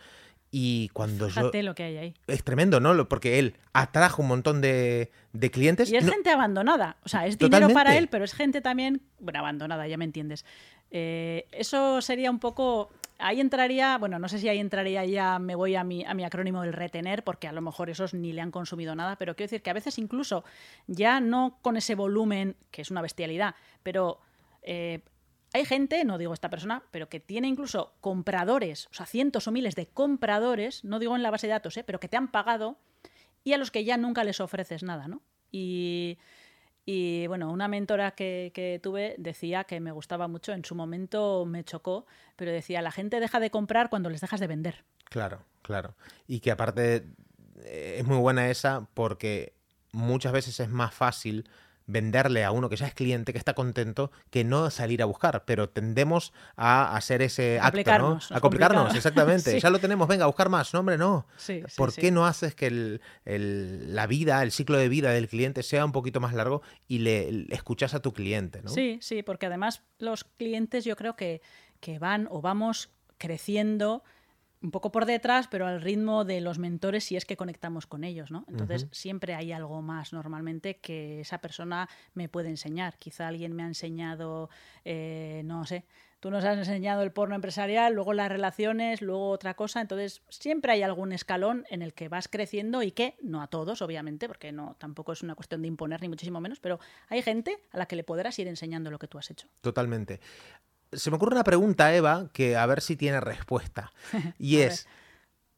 [0.56, 2.14] Y cuando Fíjate lo que hay ahí.
[2.28, 3.10] Es tremendo, ¿no?
[3.10, 5.10] Porque él atrajo un montón de,
[5.52, 5.92] clientes.
[5.92, 6.98] Y es gente abandonada.
[7.04, 9.02] O sea, es dinero para él, pero es gente también.
[9.20, 10.46] Bueno, abandonada, ya me entiendes.
[10.92, 15.56] Eh, eso sería un poco ahí entraría, bueno, no sé si ahí entraría ya, me
[15.56, 18.42] voy a mi, a mi acrónimo del retener, porque a lo mejor esos ni le
[18.42, 20.44] han consumido nada, pero quiero decir que a veces incluso
[20.88, 24.20] ya no con ese volumen, que es una bestialidad, pero
[24.62, 25.02] eh,
[25.54, 29.52] hay gente, no digo esta persona, pero que tiene incluso compradores, o sea, cientos o
[29.52, 31.84] miles de compradores, no digo en la base de datos, ¿eh?
[31.84, 32.78] pero que te han pagado
[33.44, 35.22] y a los que ya nunca les ofreces nada, ¿no?
[35.52, 36.18] Y
[36.86, 41.64] y bueno, una mentora que, tuve decía que me gustaba mucho, en su momento me
[41.64, 44.84] chocó, pero decía, la gente deja de comprar cuando les dejas de vender.
[45.06, 45.96] Claro, claro.
[46.28, 47.06] Y que aparte
[47.60, 49.54] eh, es muy buena esa porque
[49.94, 51.48] muchas veces es más fácil
[51.86, 55.44] venderle a uno que ya es cliente, que está contento, que no salir a buscar.
[55.46, 58.20] Pero tendemos a hacer ese acto, ¿no?
[58.30, 59.60] A complicarnos, exactamente.
[59.60, 60.74] Ya lo tenemos, venga, a buscar más.
[60.74, 61.26] No, hombre, no.
[61.76, 65.92] ¿Por qué no haces que la vida, el ciclo de vida del cliente sea un
[65.92, 68.70] poquito más largo y le, escuchas a tu cliente, ¿no?
[68.70, 71.42] Sí, sí, porque además los clientes yo creo que,
[71.80, 74.04] que van o vamos creciendo
[74.64, 78.04] un poco por detrás, pero al ritmo de los mentores si es que conectamos con
[78.06, 78.46] ellos, ¿no?
[78.48, 82.98] Entonces siempre hay algo más normalmente que esa persona me puede enseñar.
[82.98, 84.50] Quizá alguien me ha enseñado,
[84.86, 85.84] eh, no sé,
[86.22, 89.82] tú nos has enseñado el porno empresarial, luego las relaciones, luego otra cosa.
[89.82, 93.82] Entonces siempre hay algún escalón en el que vas creciendo y que, no a todos,
[93.82, 97.60] obviamente, porque no tampoco es una cuestión de imponer ni muchísimo menos, pero hay gente
[97.74, 99.50] a la que le podrás ir enseñando lo que tú has hecho.
[99.60, 100.22] Totalmente
[100.96, 103.92] se me ocurre una pregunta, Eva, que a ver si tiene respuesta.
[104.40, 104.88] Y es,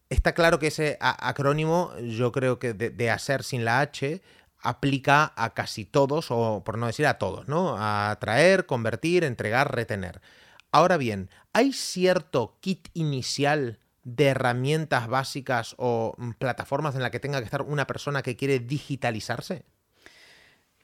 [0.10, 4.22] está claro que ese acrónimo, yo creo que de, hacer sin la H,
[4.60, 7.78] aplica a casi todos, o por no decir a todos, ¿no?
[7.78, 10.22] A atraer, convertir, entregar, retener.
[10.72, 17.20] Ahora bien, ¿hay cierto kit inicial de herramientas básicas o mm, plataformas en la que
[17.20, 19.64] tenga que estar una persona que quiere digitalizarse?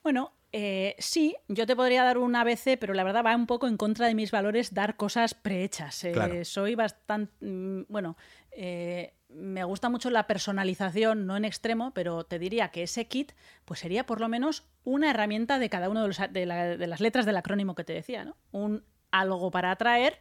[0.04, 3.68] Bueno, eh, sí, yo te podría dar un ABC, pero la verdad va un poco
[3.68, 6.04] en contra de mis valores dar cosas prehechas.
[6.04, 7.34] Eh, soy bastante.
[7.46, 8.18] Mm, bueno,
[8.52, 13.32] eh, me gusta mucho la personalización, no en extremo, pero te diría que ese kit
[13.64, 16.46] pues sería por lo menos una herramienta de cada una de,
[16.78, 18.36] de las letras del acrónimo que te decía, ¿no?
[18.52, 20.20] Un algo para atraer,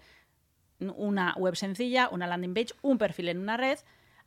[0.79, 3.79] una web sencilla, una landing page, un perfil en una red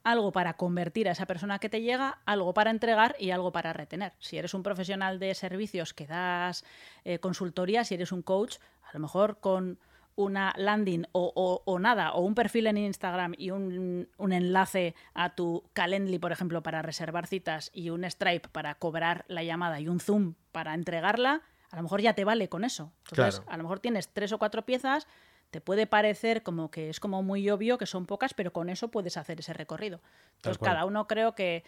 [0.04, 3.74] algo para convertir a esa persona que te llega, algo para entregar y algo para
[3.74, 4.13] retener.
[4.20, 6.66] Si eres un profesional de servicios que das
[7.06, 9.80] eh, consultoría, si eres un coach, a lo mejor con
[10.16, 16.20] una landing o, nada, o un perfil en Instagram y un, enlace a tu Calendly,
[16.20, 20.36] por ejemplo, para reservar citas y un Stripe para cobrar la llamada y un Zoom
[20.52, 22.92] para entregarla, a lo mejor ya te vale con eso.
[23.10, 25.08] Entonces, a lo mejor tienes tres o cuatro piezas
[25.54, 28.89] te puede parecer como que es como muy obvio que son pocas, pero con eso
[28.89, 30.02] puedes hacer ese recorrido.
[30.38, 31.63] Entonces, cada uno creo que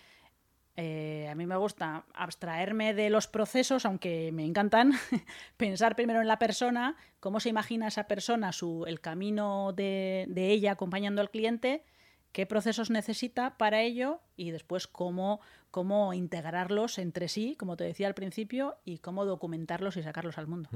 [0.75, 4.93] eh, a mí me gusta abstraerme de los procesos, aunque me encantan,
[5.57, 10.49] pensar primero en la persona, cómo se imagina esa persona, su, el camino de, de,
[10.49, 11.83] ella acompañando al cliente,
[12.31, 18.07] qué procesos necesita para ello y después cómo, cómo integrarlos entre sí, como te decía
[18.07, 20.71] al principio, y cómo documentarlos y sacarlos al mundo.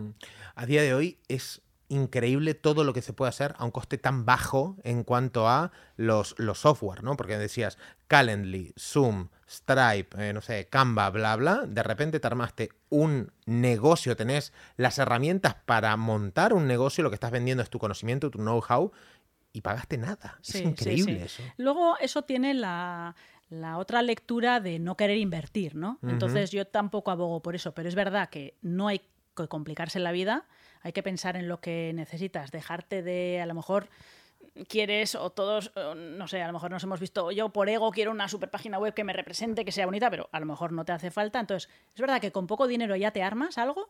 [0.54, 3.98] A día de hoy es increíble todo lo que se puede hacer a un coste
[3.98, 7.18] tan bajo en cuanto a los, los software, ¿no?
[7.18, 12.70] Porque decías Calendly, Zoom, Stripe, eh, no sé, Canva, bla, bla, de repente te armaste
[12.90, 17.80] un negocio, tenés las herramientas para montar un negocio, lo que estás vendiendo es tu
[17.80, 18.92] conocimiento, tu know-how,
[19.52, 20.40] y pagaste nada.
[20.44, 21.42] es increíble eso.
[21.58, 23.16] Luego eso tiene la,
[23.78, 25.98] otra lectura de no querer invertir, ¿no?
[26.04, 29.02] Entonces yo tampoco abogo por eso, pero es verdad que no hay
[29.36, 30.46] que complicarse la vida
[30.82, 33.90] hay que pensar en lo que necesitas, dejarte de, a lo mejor
[34.68, 38.12] quieres o todos, no sé, a lo mejor nos hemos visto, yo por ego quiero
[38.12, 40.86] una super página web que me represente, que sea bonita, pero a lo mejor no
[40.86, 41.40] te hace falta.
[41.40, 43.90] Entonces, es verdad que con poco dinero ya te armas algo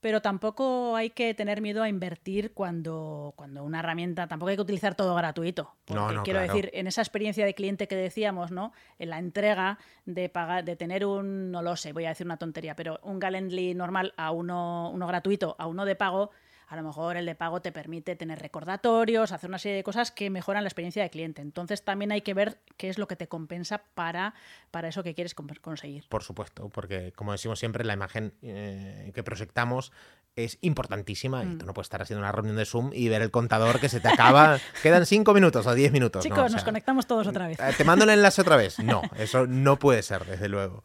[0.00, 4.62] pero tampoco hay que tener miedo a invertir cuando, cuando una herramienta, tampoco hay que
[4.62, 5.74] utilizar todo gratuito.
[5.84, 8.72] Porque quiero decir, en esa experiencia de cliente que decíamos, ¿no?
[8.98, 12.36] En la entrega de pagar, de tener un, no lo sé, voy a decir una
[12.36, 16.30] tontería, pero un Galendly normal a uno, uno gratuito, a uno de pago,
[16.68, 20.10] a lo mejor el de pago te permite tener recordatorios, hacer una serie de cosas
[20.10, 21.40] que mejoran la experiencia de cliente.
[21.40, 24.34] Entonces también hay que ver qué es lo que te compensa para,
[24.70, 26.06] para eso que quieres conseguir.
[26.08, 29.92] Por supuesto, porque como decimos siempre, la imagen eh, que proyectamos
[30.34, 31.58] es importantísima y mm.
[31.58, 34.00] tú no puedes estar haciendo una reunión de Zoom y ver el contador que se
[34.00, 34.58] te acaba.
[34.82, 36.22] Quedan cinco minutos o diez minutos.
[36.22, 37.58] Chicos, nos conectamos todos otra vez.
[37.58, 38.78] Eh, ¿Te mando el enlace otra vez?
[38.80, 40.84] No, eso no puede ser, desde luego.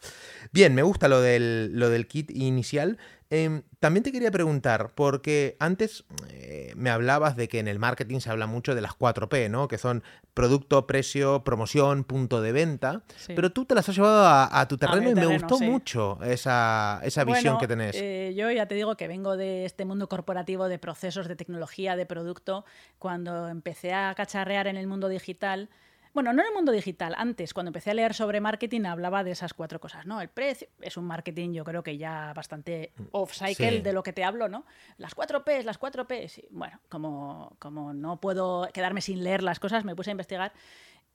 [0.52, 2.98] Bien, me gusta lo del, lo del kit inicial.
[3.34, 8.20] Em, también te quería preguntar, porque antes eh, me hablabas de que en el marketing
[8.20, 9.70] se habla mucho de las 4P, ¿no?
[9.70, 13.04] Que son producto, precio, promoción, punto de venta.
[13.28, 17.24] Pero tú te las has llevado a, tu terreno y me gustó mucho esa, esa
[17.24, 17.96] visión que tenés.
[17.96, 21.96] Eh, yo ya te digo que vengo de este mundo corporativo de procesos, de tecnología,
[21.96, 22.66] de producto.
[23.00, 25.70] Cuando empecé a cacharrear en el mundo digital,
[26.14, 27.14] bueno, no en el mundo digital.
[27.18, 30.22] Antes, cuando empecé a leer sobre marketing, hablaba de esas cuatro cosas, ¿no?
[30.22, 34.14] El precio es un marketing, yo creo que ya bastante mm, off-cycle de lo que
[34.14, 34.66] te hablo, ¿no?
[34.98, 36.42] Las cuatro P's, las cuatro P's.
[36.50, 40.54] Bueno, como, como no puedo quedarme sin leer las cosas, me puse a investigar.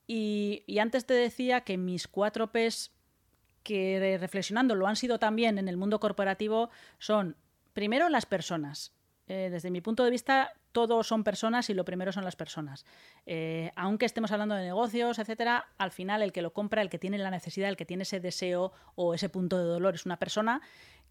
[0.07, 2.93] Y, y antes te decía que mis cuatro P's,
[3.63, 7.37] que reflexionando lo han sido también en el mundo corporativo, son
[7.73, 8.93] primero las personas.
[9.29, 12.85] Eh, desde mi punto de vista, todos son personas y lo primero son las personas.
[13.25, 16.99] Eh, aunque estemos hablando de negocios, etcétera, al final el que lo compra, el que
[16.99, 20.19] tiene la necesidad, el que tiene ese deseo o ese punto de dolor es una
[20.19, 20.61] persona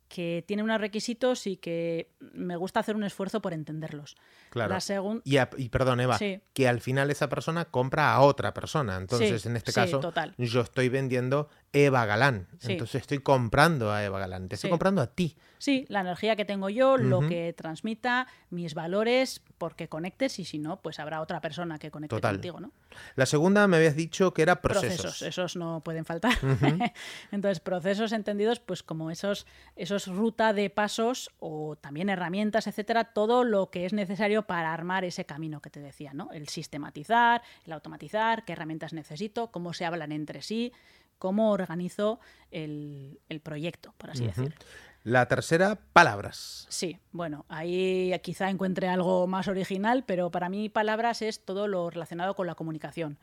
[0.08, 4.16] que tiene unos requisitos y que me gusta hacer un esfuerzo por entenderlos.
[4.52, 4.78] Claro.
[5.24, 6.20] y, y, perdón, Eva,
[6.54, 8.98] que al final esa persona compra a otra persona.
[8.98, 10.00] Entonces, en este caso,
[10.38, 12.48] yo estoy vendiendo Eva Galán.
[12.62, 14.48] Entonces estoy comprando a Eva Galán.
[14.48, 15.36] Te estoy comprando a ti.
[15.66, 20.60] Sí, la energía que tengo yo, lo que transmita, mis valores, porque conectes y si
[20.60, 22.72] no, pues habrá otra persona que conecte contigo, ¿no?
[23.16, 25.02] La segunda me habías dicho que era procesos.
[25.02, 26.34] Procesos, esos no pueden faltar.
[27.32, 33.44] Entonces, procesos entendidos pues como esos, esos ruta de pasos o también herramientas, etcétera, todo
[33.44, 36.30] lo que es necesario para armar ese camino que te decía, ¿no?
[36.32, 40.74] El sistematizar, el automatizar, qué herramientas necesito, cómo se hablan entre sí,
[41.18, 42.20] cómo organizo
[42.52, 44.56] el, proyecto, por así decirlo.
[45.06, 46.66] La tercera, palabras.
[46.68, 51.92] Sí, bueno, ahí quizá encuentre algo más original, pero para mí palabras es todo lo
[51.92, 53.20] relacionado con la comunicación.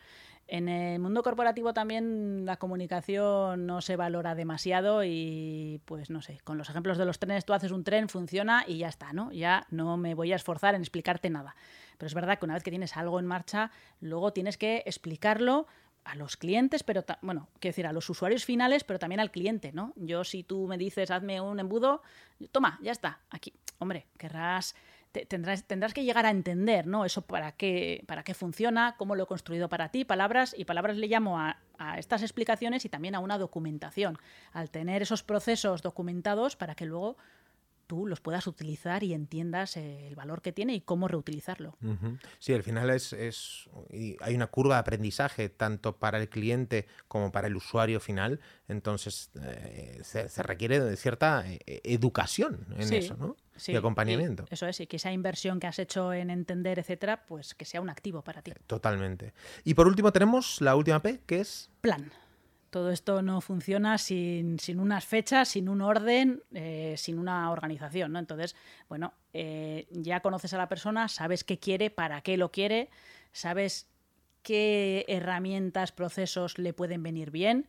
[0.47, 6.38] En el mundo corporativo también la comunicación no se valora demasiado y pues no sé,
[6.45, 9.33] con los ejemplos de los trenes tú haces un tren, funciona y ya está, ¿no?
[9.33, 11.57] Ya no me voy a esforzar en explicarte nada.
[11.99, 15.66] Pero es verdad que una vez que tienes algo en marcha, luego tienes que explicarlo
[16.05, 19.73] a los clientes, pero bueno, quiero decir, a los usuarios finales, pero también al cliente,
[19.73, 19.93] ¿no?
[19.97, 22.03] Yo si tú me dices, hazme un embudo,
[22.51, 23.53] toma, ya está, aquí.
[23.79, 24.75] Hombre, querrás,
[25.29, 27.05] tendrás, tendrás que llegar a entender, ¿no?
[27.05, 30.97] Eso para qué, para qué funciona, cómo lo he construido para ti, palabras, y palabras
[30.97, 31.59] le llamo a
[31.99, 34.19] estas explicaciones y también a una documentación,
[34.53, 37.17] al tener esos procesos documentados para que luego
[37.92, 41.76] tú los puedas utilizar y entiendas eh, el valor que tiene y cómo reutilizarlo.
[42.38, 43.68] Sí, al final es, es,
[44.20, 49.31] hay una curva de aprendizaje tanto para el cliente como para el usuario final, entonces
[49.42, 53.37] eh, se, requiere de cierta eh, educación en eso, ¿no?
[53.66, 54.46] y acompañamiento.
[54.48, 57.83] eso es, y que esa inversión que has hecho en entender, etcétera, pues que sea
[57.83, 58.55] un activo para ti.
[58.66, 59.35] Totalmente.
[59.64, 61.68] Y por último tenemos la última P, que es...
[61.83, 62.11] Plan.
[62.72, 68.18] Todo esto no funciona sin, unas fechas, sin un orden, eh, sin una organización, ¿no?
[68.18, 68.56] Entonces,
[68.88, 72.88] bueno, eh, ya conoces a la persona, sabes qué quiere, para qué lo quiere,
[73.30, 73.90] sabes
[74.42, 77.68] qué herramientas, procesos le pueden venir bien,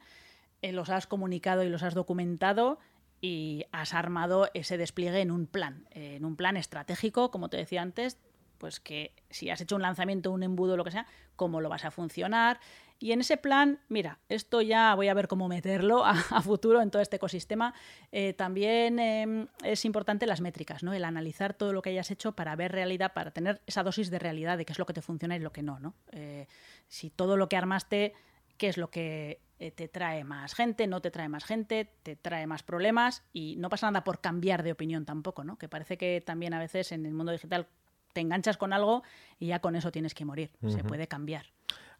[0.61, 2.79] eh, los has comunicado y los has documentado
[3.19, 7.81] y has armado ese despliegue en un plan, en un plan estratégico, como te decía
[7.81, 8.19] antes,
[8.57, 11.83] pues que si has hecho un lanzamiento, un embudo, lo que sea, cómo lo vas
[11.83, 12.61] a funcionar.
[13.03, 16.89] Y en ese plan, mira, esto ya voy a ver cómo meterlo a, futuro en
[16.89, 17.73] todo este ecosistema.
[18.13, 20.93] Eh, también em, es importante las métricas, ¿no?
[20.93, 24.19] El analizar todo lo que hayas hecho para ver realidad, para tener esa dosis de
[24.19, 25.95] realidad de qué es lo que te funciona y lo que no, ¿no?
[26.13, 26.47] Eh,
[26.87, 28.13] si todo lo que armaste,
[28.55, 32.15] qué es lo que eh, te trae más gente, no te trae más gente, te
[32.15, 35.57] trae más problemas y no pasa nada por cambiar de opinión tampoco, ¿no?
[35.57, 37.67] Que parece que también a veces en el mundo digital
[38.13, 39.03] te enganchas con algo
[39.39, 40.51] y ya con eso tienes que morir.
[40.69, 41.47] Se puede cambiar.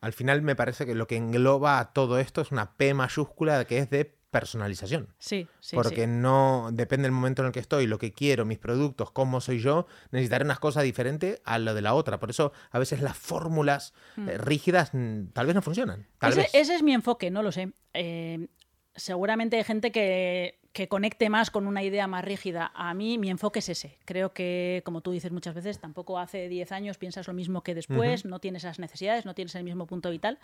[0.04, 3.78] Al final me parece que lo que engloba todo esto es una P mayúscula que
[3.78, 5.08] es de personalización.
[5.18, 5.78] Sí, sí.
[5.78, 9.40] Porque no depende del momento en el que estoy, lo que quiero, mis productos, cómo
[9.40, 12.20] soy yo, necesitaré unas cosas diferentes a lo de la otra.
[12.20, 14.28] Por eso a veces las fórmulas mm.
[14.28, 16.06] eh, rígidas mm, tal vez no funcionan.
[16.22, 17.72] ese, es mi enfoque, no lo sé.
[17.94, 18.48] Eh,
[18.96, 20.60] seguramente hay gente que,
[20.90, 22.72] conecte más con una idea más rígida.
[22.74, 23.98] A mí mi enfoque es ese.
[24.06, 27.76] Creo que, como tú dices muchas veces, tampoco hace 10 años piensas lo mismo que
[27.76, 30.40] después, no tienes esas necesidades, no tienes el mismo punto vital.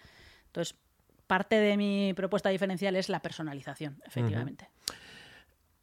[0.45, 0.75] Entonces,
[1.25, 4.69] parte de mi propuesta diferencial es la personalización, efectivamente.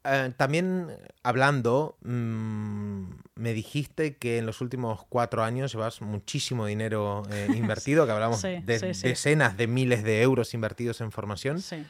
[0.04, 3.04] Eh, también hablando, mm,
[3.35, 8.42] me dijiste que en los últimos cuatro años llevas muchísimo dinero eh, invertido, que hablamos
[8.42, 11.61] de decenas de miles de euros invertidos en formación.
[11.61, 11.85] Sí.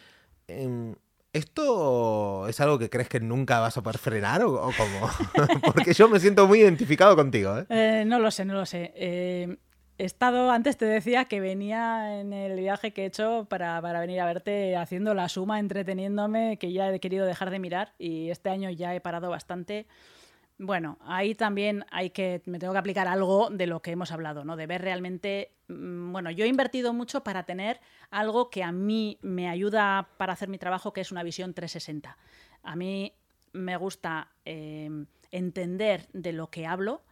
[1.36, 5.10] ¿Esto es algo que crees que nunca vas a poder frenar o, cómo?
[5.74, 7.58] Porque yo me siento muy identificado contigo.
[7.58, 7.66] ¿eh?
[7.68, 8.94] Eh, no lo sé, no lo sé.
[8.96, 9.58] Eh,
[9.98, 14.00] he estado, antes te decía que venía en el viaje que he hecho para, para,
[14.00, 18.30] venir a verte haciendo la suma, entreteniéndome, que ya he querido dejar de mirar y
[18.30, 19.86] este año ya he parado bastante.
[20.58, 24.42] Bueno, ahí también hay que, me tengo que aplicar algo de lo que hemos hablado,
[24.42, 24.56] ¿no?
[24.56, 27.78] De ver realmente, mm, bueno, yo he invertido mucho para tener
[28.10, 32.16] algo que a mí me ayuda para hacer mi trabajo, que es una visión 360.
[32.62, 33.12] A mí
[33.52, 37.02] me gusta em, entender de lo que hablo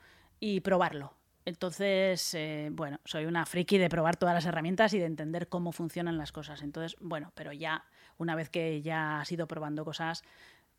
[0.40, 1.14] y probarlo.
[1.46, 5.72] Entonces, eh, bueno, soy una friki de probar todas las herramientas y de entender cómo
[5.72, 6.62] funcionan las cosas.
[6.62, 7.84] Entonces, bueno, pero ya,
[8.16, 10.22] una vez que ya has ido probando cosas,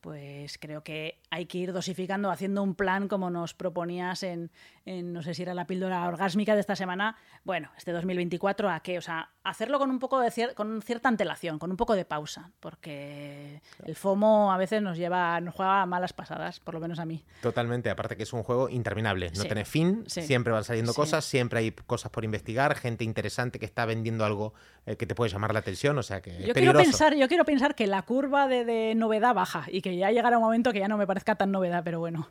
[0.05, 4.51] pues creo que hay que ir dosificando, haciendo un plan como nos proponías en,
[4.85, 8.99] no sé si era la píldora orgásmica de esta semana, bueno, este 2024, ¿a qué?
[8.99, 12.51] O sea, hacerlo con un poco de con cierta antelación, con un poco de pausa,
[12.59, 17.05] porque el FOMO a veces nos lleva, nos juega malas pasadas, por lo menos a
[17.05, 17.25] mí.
[17.41, 21.61] Totalmente, aparte que es un juego interminable, no tiene fin, siempre van saliendo cosas, siempre
[21.61, 24.53] hay cosas por investigar, gente interesante que está vendiendo algo
[24.85, 27.43] eh, que te puede llamar la atención, o sea que yo quiero pensar, yo quiero
[27.43, 30.79] pensar que la curva de, de novedad baja y que ya llegará un momento que
[30.79, 32.29] ya no me parezca tan novedad, pero bueno.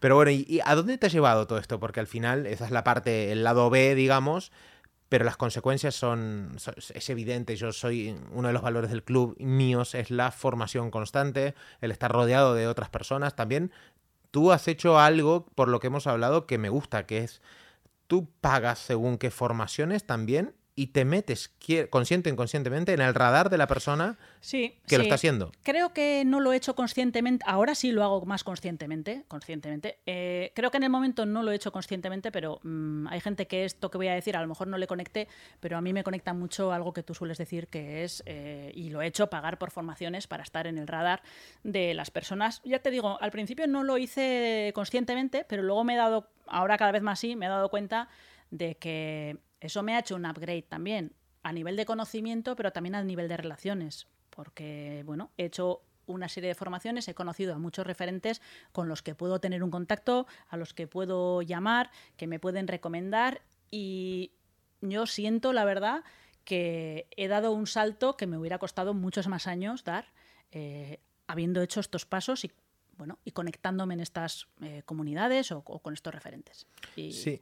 [0.00, 1.80] Pero bueno, ¿y, a dónde te ha llevado todo esto?
[1.80, 4.52] Porque al final esa es la parte, el lado B, digamos,
[5.08, 6.56] pero las consecuencias son,
[6.94, 11.54] es evidente, yo soy, uno de los valores del club míos es la formación constante,
[11.80, 13.70] el estar rodeado de otras personas, también
[14.30, 17.42] tú has hecho algo por lo que hemos hablado que me gusta, que es
[18.06, 21.54] tú pagas según qué formaciones también y te metes
[21.90, 25.52] consciente o inconscientemente en el radar de la persona sí, que lo está haciendo.
[25.62, 29.98] Creo que no lo he hecho conscientemente, ahora sí lo hago más conscientemente, conscientemente.
[30.06, 33.46] Eh, creo que en el momento no lo he hecho conscientemente, pero mm, hay gente
[33.46, 35.28] que esto que voy a decir a lo mejor no le conecte,
[35.60, 38.90] pero a mí me conecta mucho algo que tú sueles decir que es, eh, y
[38.90, 41.22] lo he hecho, pagar por formaciones para estar en el radar
[41.62, 42.60] de las personas.
[42.64, 46.76] Ya te digo, al principio no lo hice conscientemente, pero luego me he dado, ahora
[46.78, 48.08] cada vez más sí, me he dado cuenta
[48.50, 51.12] de que eso me ha hecho un upgrade también
[51.42, 56.28] a nivel de conocimiento, pero también a nivel de relaciones, porque bueno, he hecho una
[56.28, 58.42] serie de formaciones, he conocido a muchos referentes
[58.72, 62.68] con los que puedo tener un contacto, a los que puedo llamar, que me pueden
[62.68, 63.40] recomendar
[63.70, 64.32] y
[64.82, 66.04] yo siento, la verdad,
[66.44, 70.12] que he dado un salto que me hubiera costado muchos más años dar,
[70.52, 72.52] eh, habiendo hecho estos pasos y
[72.96, 76.66] bueno, y conectándome en estas eh, comunidades o, con estos referentes.
[76.94, 77.40] Sí.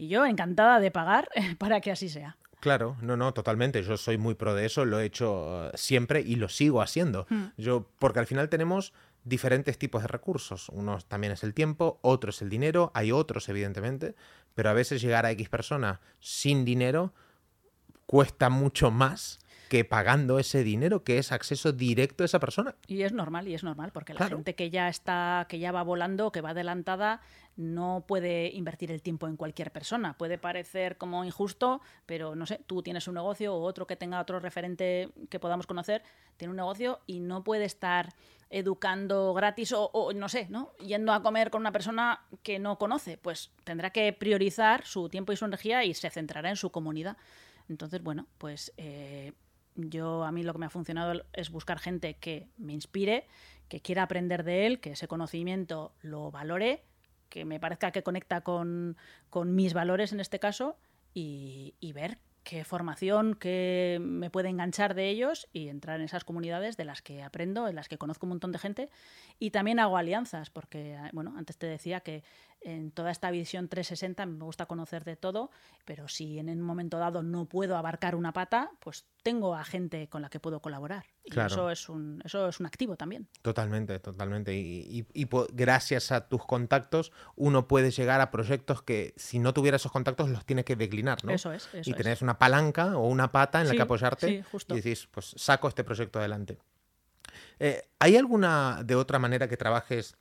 [0.00, 1.28] Y yo encantada de pagar
[1.58, 2.38] para que así sea.
[2.60, 3.82] Claro, no, no, totalmente.
[3.82, 7.26] Yo soy muy pro de eso, lo he hecho uh, siempre y lo sigo haciendo.
[7.28, 7.48] Hmm.
[7.58, 8.94] Yo, porque al final tenemos
[9.24, 10.70] diferentes tipos de recursos.
[10.70, 14.14] Uno también es el tiempo, otro es el dinero, hay otros, evidentemente,
[14.54, 17.12] pero a veces llegar a X persona sin dinero
[18.06, 19.38] cuesta mucho más
[19.70, 22.74] que pagando ese dinero, que es acceso directo a esa persona.
[22.88, 25.84] Y es normal, y es normal, porque la gente que ya está, que ya va
[25.84, 27.20] volando, que va adelantada,
[27.54, 30.18] no puede invertir el tiempo en cualquier persona.
[30.18, 34.20] Puede parecer como injusto, pero no sé, tú tienes un negocio o otro que tenga
[34.20, 36.02] otro referente que podamos conocer,
[36.36, 38.08] tiene un negocio y no puede estar
[38.50, 40.72] educando gratis o, o, no sé, ¿no?
[40.80, 45.32] Yendo a comer con una persona que no conoce, pues tendrá que priorizar su tiempo
[45.32, 47.16] y su energía y se centrará en su comunidad.
[47.68, 49.32] Entonces, bueno, pues eh,
[49.88, 53.26] yo a mí lo que me ha funcionado es buscar gente que me inspire,
[53.68, 56.84] que quiera aprender de él, que ese conocimiento lo valore,
[57.30, 58.96] que me parezca que conecta con,
[59.46, 60.76] mis valores en este caso
[61.14, 66.76] y, ver qué formación, qué me puede enganchar de ellos y entrar en esas comunidades
[66.76, 68.90] de las que aprendo, en las que conozco un montón de gente.
[69.38, 72.24] Y también hago alianzas, porque, bueno, antes te decía que
[72.60, 75.50] en toda esta visión 360 me gusta conocer de todo,
[75.84, 80.08] pero si en un momento dado no puedo abarcar una pata, pues tengo a gente
[80.08, 81.04] con la que puedo colaborar.
[81.24, 83.28] Y eso, es un, eso es un activo también.
[83.42, 84.54] Totalmente, totalmente.
[84.54, 85.06] Y,
[85.52, 90.28] gracias a tus contactos uno puede llegar a proyectos que si no tuviera esos contactos
[90.28, 91.32] los tienes que declinar, ¿no?
[91.32, 91.68] Eso es.
[91.84, 95.68] y tenés una palanca o una pata en la que apoyarte y decís, pues saco
[95.68, 96.58] este proyecto adelante.
[97.58, 100.16] Eh, ¿Hay alguna de otra manera que trabajes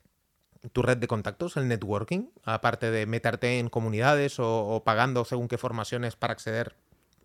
[0.73, 5.57] tu red de contactos, el networking, aparte de meterte en comunidades o, pagando según qué
[5.57, 6.75] formaciones para acceder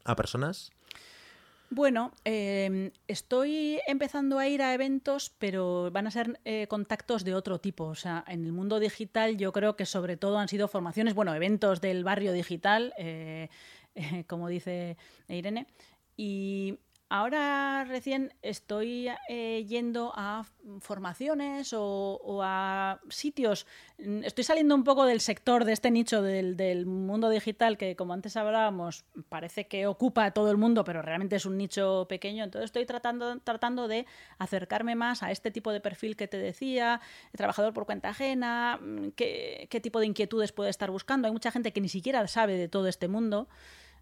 [0.05, 0.71] a personas?
[1.71, 7.35] Bueno, em, estoy empezando a ir a eventos, pero van a ser eh, contactos de
[7.35, 7.85] otro tipo.
[7.85, 11.35] O sea, en el mundo digital yo creo que sobre todo han sido formaciones, bueno,
[11.35, 13.49] eventos del barrio digital, eh,
[14.29, 14.97] como dice
[15.29, 15.67] Irene.
[16.17, 16.79] Y
[17.17, 20.45] Ahora recién estoy eh, yendo a
[20.81, 23.69] formaciones o, a sitios.
[23.99, 28.15] Mm, estoy saliendo un poco del sector de este nicho del, mundo digital que, como
[28.15, 32.43] antes hablábamos, parece que ocupa a todo el mundo, pero realmente es un nicho pequeño.
[32.43, 34.07] Entonces estoy tratando, tratando de
[34.39, 37.01] acercarme más a este tipo de perfil que te decía,
[37.31, 41.29] trabajador por cuenta ajena, mm, qué tipo de inquietudes puede estar buscando.
[41.29, 43.47] Hay mucha gente que ni siquiera sabe de todo este mundo.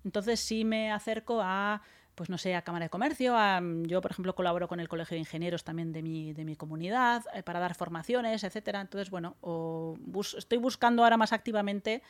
[0.02, 1.82] Entonces sí me acerco a
[2.14, 3.34] pues no sé, a Cámara de Comercio.
[3.84, 7.24] yo, por ejemplo, colaboro con el Colegio de Ingenieros también de mi, de mi comunidad
[7.34, 8.80] eh, para dar formaciones, etcétera.
[8.80, 9.36] Entonces, bueno,
[10.36, 12.02] estoy buscando ahora más activamente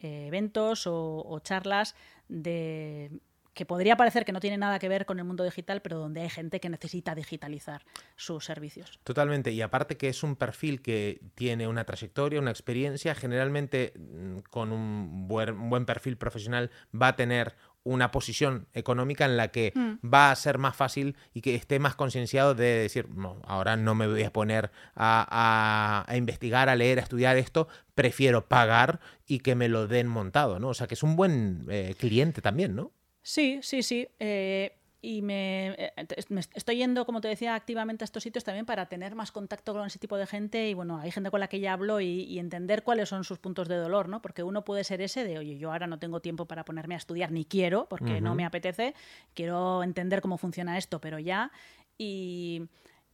[0.00, 1.94] eh, eventos o, charlas
[2.28, 3.10] de
[3.54, 6.22] que podría parecer que no tiene nada que ver con el mundo digital, pero donde
[6.22, 7.84] hay gente que necesita digitalizar
[8.16, 8.98] sus servicios.
[9.04, 14.38] Totalmente, y aparte que es un perfil que tiene una trayectoria, una experiencia, generalmente mm,
[14.50, 17.54] con un buen, buen perfil profesional va a tener
[17.84, 20.06] una posición económica en la que mm.
[20.12, 23.94] va a ser más fácil y que esté más concienciado de decir, no, ahora no
[23.94, 29.54] me voy a poner a, investigar, a leer, a estudiar esto, prefiero pagar y que
[29.54, 30.68] me lo den montado, ¿no?
[30.68, 32.92] O sea, que es un buen eh, cliente también, ¿no?
[33.22, 34.08] Sí, sí, sí.
[34.18, 35.92] Eh, y eh,
[36.30, 39.74] me, estoy yendo, como te decía, activamente a estos sitios también para tener más contacto
[39.74, 42.38] con ese tipo de gente y bueno, hay gente con la que ya hablo y,
[42.38, 44.22] entender cuáles son sus puntos de dolor, ¿no?
[44.22, 46.98] Porque uno puede ser ese de, oye, yo ahora no tengo tiempo para ponerme a
[46.98, 48.94] estudiar ni quiero, porque no me apetece,
[49.34, 51.52] quiero entender cómo funciona esto, pero ya.
[51.98, 52.62] Y,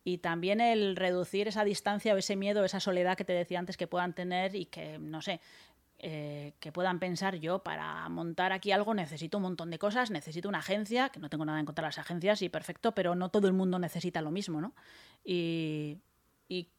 [0.05, 3.77] y también el reducir esa distancia o ese miedo, esa soledad que te decía antes
[3.77, 5.41] que puedan tener y que, no sé,
[6.03, 10.49] eh, que puedan pensar yo para montar aquí algo necesito un montón de cosas, necesito
[10.49, 13.29] una agencia, que no tengo nada en contra de las agencias y perfecto, pero no
[13.29, 14.75] todo el mundo necesita lo mismo, ¿no?
[15.23, 15.99] Y,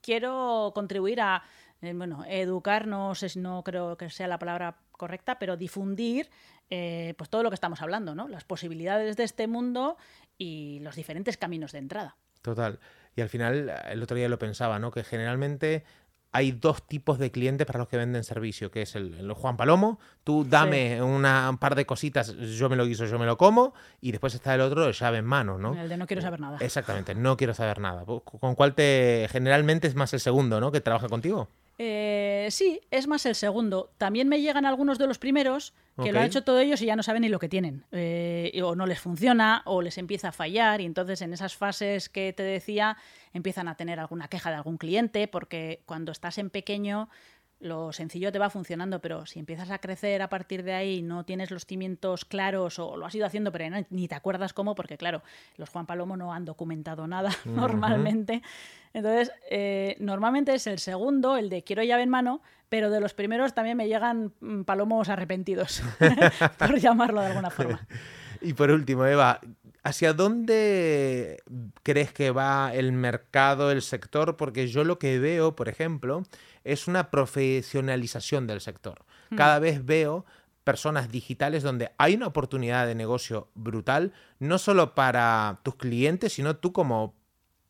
[0.02, 1.44] quiero contribuir a,
[1.82, 6.28] eh, bueno, educarnos, no creo que sea la palabra correcta, pero difundir
[6.72, 8.28] eh, pues todo lo que estamos hablando, ¿no?
[8.28, 9.98] Las posibilidades de este mundo
[10.36, 12.18] y los diferentes caminos de entrada.
[12.42, 12.80] Total.
[13.16, 14.90] Y al final, el otro día lo pensaba, ¿no?
[14.90, 15.84] Que generalmente
[16.32, 20.00] hay dos tipos de clientes para los que venden servicio, que es el, Juan Palomo,
[20.24, 23.74] tú dame una, un par de cositas, yo me lo guiso, yo me lo como,
[24.00, 25.80] y después está el otro, llave en mano, ¿no?
[25.80, 26.58] El de no quiero saber nada.
[26.62, 28.06] Exactamente, no quiero saber nada.
[28.06, 30.72] ¿Con cuál te generalmente es más el segundo, ¿no?
[30.72, 31.50] Que trabaja contigo?
[31.84, 33.92] Eh, sí, es más el segundo.
[33.98, 35.74] También me llegan algunos de los primeros
[36.04, 37.86] que lo han hecho todos ellos y ya no saben ni lo que tienen.
[37.92, 42.08] Eh, o no les funciona, o les empieza a fallar, y entonces en esas fases
[42.08, 42.98] que te decía
[43.34, 47.10] empiezan a tener alguna queja de algún cliente, porque cuando estás en pequeño
[47.62, 51.24] lo sencillo te va funcionando, pero si empiezas a crecer a partir de ahí, no
[51.24, 54.98] tienes los cimientos claros o lo has ido haciendo, pero ni te acuerdas cómo, porque
[54.98, 55.22] claro,
[55.58, 58.42] los Juan Palomo no han documentado nada normalmente.
[58.94, 63.14] Entonces, eh, normalmente es el segundo, el de quiero llave en mano, pero de los
[63.14, 65.84] primeros también me llegan mm, palomos arrepentidos,
[66.58, 67.88] por llamarlo de alguna forma.
[68.44, 69.40] Y por último, Eva,
[69.84, 71.42] ¿hacia dónde
[71.84, 74.38] crees que va el mercado, el sector?
[74.38, 76.24] Porque yo lo que veo, por ejemplo,
[76.64, 79.06] es una profesionalización del sector.
[79.30, 79.36] Hmm.
[79.36, 80.26] Cada vez veo
[80.64, 86.58] personas digitales donde hay una oportunidad de negocio brutal, no solo para tus clientes, sino
[86.58, 87.16] tú como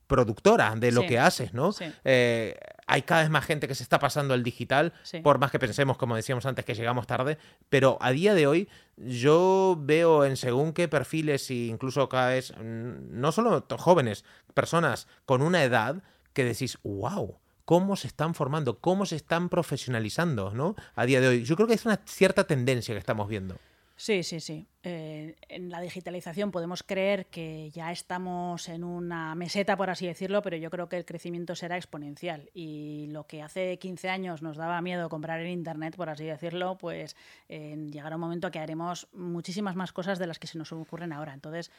[0.07, 1.73] productora de lo que haces, ¿no?
[2.03, 4.91] Eh, hay cada vez más gente que se está pasando al digital,
[5.23, 7.37] por más que pensemos, como decíamos antes, que llegamos tarde,
[7.69, 8.67] pero a día de hoy
[9.05, 15.07] yo veo en según qué perfiles e incluso cada vez, mm, no solo jóvenes, personas
[15.25, 20.75] con una edad que decís, wow, cómo se están formando, cómo se están profesionalizando, ¿no?
[20.95, 21.43] A día de hoy.
[21.43, 23.55] Yo creo que es una cierta tendencia que estamos viendo.
[24.01, 24.67] Sí, sí, sí.
[24.81, 30.41] Eh, en la digitalización podemos creer que ya estamos en una meseta, por así decirlo,
[30.41, 32.49] pero yo creo que el crecimiento será exponencial.
[32.55, 36.79] Y lo que hace 15 años nos daba miedo comprar en Internet, por así decirlo,
[36.79, 37.15] pues
[37.47, 41.35] llegará un momento que haremos muchísimas más cosas de las que se nos ocurren ahora.
[41.35, 41.69] Entonces,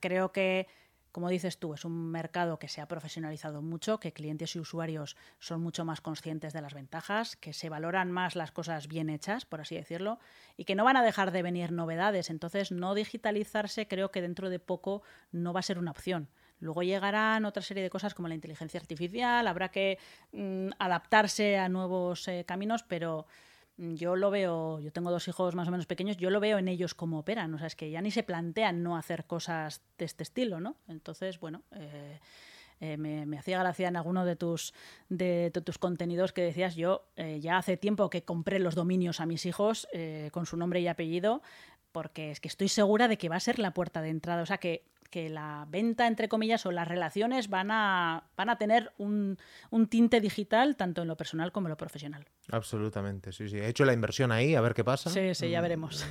[0.00, 0.66] creo que
[1.18, 5.16] como dices tú, es un mercado que se ha profesionalizado mucho, que clientes y usuarios
[5.40, 9.44] son mucho más conscientes de las ventajas, que se valoran más las cosas bien hechas,
[9.44, 10.20] por así decirlo,
[10.56, 12.30] y que no van a dejar de venir novedades.
[12.30, 15.02] Entonces, no digitalizarse creo que dentro de poco
[15.32, 16.28] no va a ser una opción.
[16.60, 19.98] Luego llegarán otra serie de cosas como la inteligencia artificial, habrá que
[20.30, 23.26] mm, adaptarse a nuevos eh, caminos, pero
[23.78, 26.68] yo lo veo, yo tengo dos hijos más o menos pequeños, yo lo veo en
[26.68, 30.04] ellos como operan, o sea, es que ya ni se plantean no hacer cosas de
[30.04, 30.76] este estilo, ¿no?
[30.88, 32.18] Entonces, bueno, eh,
[32.80, 34.74] eh, me, hacía gracia en alguno de tus,
[35.08, 39.26] de, tus contenidos que decías, yo eh, ya hace tiempo que compré los dominios a
[39.26, 39.86] mis hijos
[40.32, 41.40] con su nombre y apellido,
[41.92, 44.46] porque es que estoy segura de que va a ser la puerta de entrada, o
[44.46, 48.92] sea, que que la venta, entre comillas, o las relaciones van a, van a tener
[48.98, 49.38] un,
[49.88, 52.26] tinte digital tanto en lo personal como en lo profesional.
[52.50, 53.56] Absolutamente, sí, sí.
[53.56, 55.10] He hecho la inversión ahí, a ver qué pasa.
[55.10, 56.06] Sí, sí, ya mm, veremos.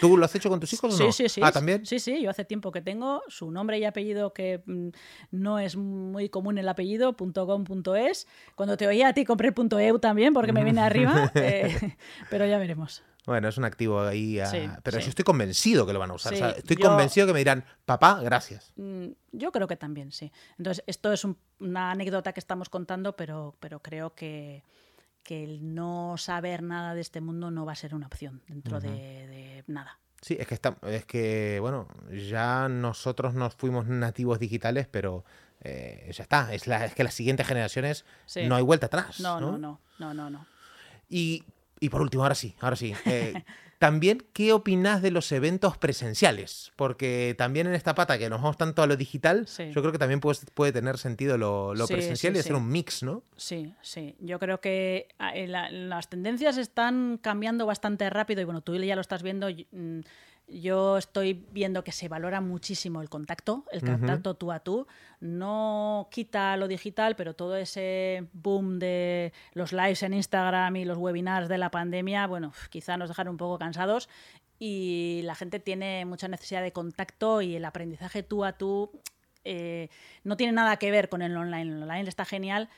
[0.00, 1.12] ¿Tú lo has hecho con tus hijos sí, o no?
[1.12, 1.40] Sí, sí.
[1.42, 1.86] Ah, ¿también?
[1.86, 4.88] Sí, sí, yo hace tiempo que tengo su nombre y apellido que mm,
[5.30, 8.26] no es muy común el apellido, .com.es.
[8.54, 11.96] Cuando te oía a ti compré .eu también porque me viene arriba, eh,
[12.30, 13.02] pero ya veremos.
[13.26, 14.40] Bueno, es un activo ahí.
[14.84, 16.32] pero yo estoy convencido que lo van a usar.
[16.34, 18.72] estoy convencido que me dirán, papá, gracias.
[18.76, 20.32] Mm, yo creo que también, sí.
[20.58, 21.26] Entonces, esto es
[21.58, 24.62] una anécdota que estamos contando, pero, pero creo que,
[25.24, 28.80] que, el no saber nada de este mundo no va a ser una opción dentro
[28.80, 29.98] de, nada.
[30.22, 35.24] Sí, es que, está, es que, bueno, ya nosotros nos fuimos nativos digitales, pero
[35.62, 36.54] eh, ya está.
[36.54, 38.04] Es, la, es que las siguientes generaciones
[38.46, 39.18] no hay vuelta atrás.
[39.18, 40.46] No, no, no, no, no, no.
[41.08, 41.44] Y
[41.80, 42.94] y por último, ahora sí, ahora sí.
[43.04, 43.34] Eh,
[43.78, 46.72] también, ¿qué opinas de los eventos presenciales?
[46.76, 49.98] Porque también en esta pata que nos vamos tanto a lo digital, yo creo que
[49.98, 53.22] también puede, puede tener sentido lo, presencial y hacer un mix, ¿no?
[53.36, 54.16] Sí, sí.
[54.20, 58.94] Yo creo que ah, eh, las tendencias están cambiando bastante rápido y bueno, tú ya
[58.94, 59.48] lo estás viendo.
[59.50, 60.00] Mm,
[60.48, 64.86] yo estoy viendo que se valora muchísimo el contacto, el contacto tú a tú.
[65.20, 70.98] No quita lo digital, pero todo ese boom de los lives en Instagram y los
[70.98, 74.08] webinars de la pandemia, bueno, quizá nos dejaron un poco cansados
[74.58, 78.90] y la gente tiene mucha necesidad de contacto y el aprendizaje tú a tú
[79.44, 79.90] eh,
[80.24, 81.76] no tiene nada que ver con el online.
[81.76, 82.68] El online está genial,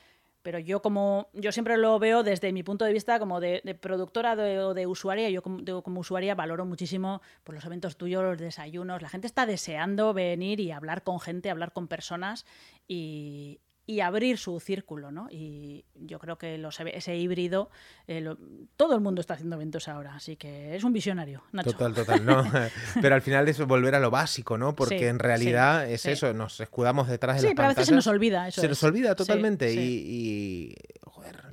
[0.41, 4.33] pero yo como yo siempre lo veo desde mi punto de vista como de, productora
[4.33, 9.01] o de, usuaria, yo como, como, usuaria valoro muchísimo por los eventos tuyos, los desayunos,
[9.01, 12.45] la gente está deseando venir y hablar con gente, hablar con personas
[12.87, 13.59] y,
[13.89, 15.27] y abrir su círculo, ¿no?
[15.31, 16.63] Y yo creo que
[16.93, 17.71] ese híbrido,
[18.07, 18.23] eh,
[18.77, 21.71] todo el mundo está haciendo eventos ahora, así que es un visionario, Nacho.
[21.71, 22.43] Total, total, no.
[23.01, 24.75] pero al final es volver a lo básico, ¿no?
[24.75, 27.95] Porque en realidad es eso, nos escudamos detrás de sí, las pero a veces se
[27.95, 28.61] nos olvida eso.
[28.61, 30.75] Se nos olvida totalmente y,
[31.05, 31.51] joder,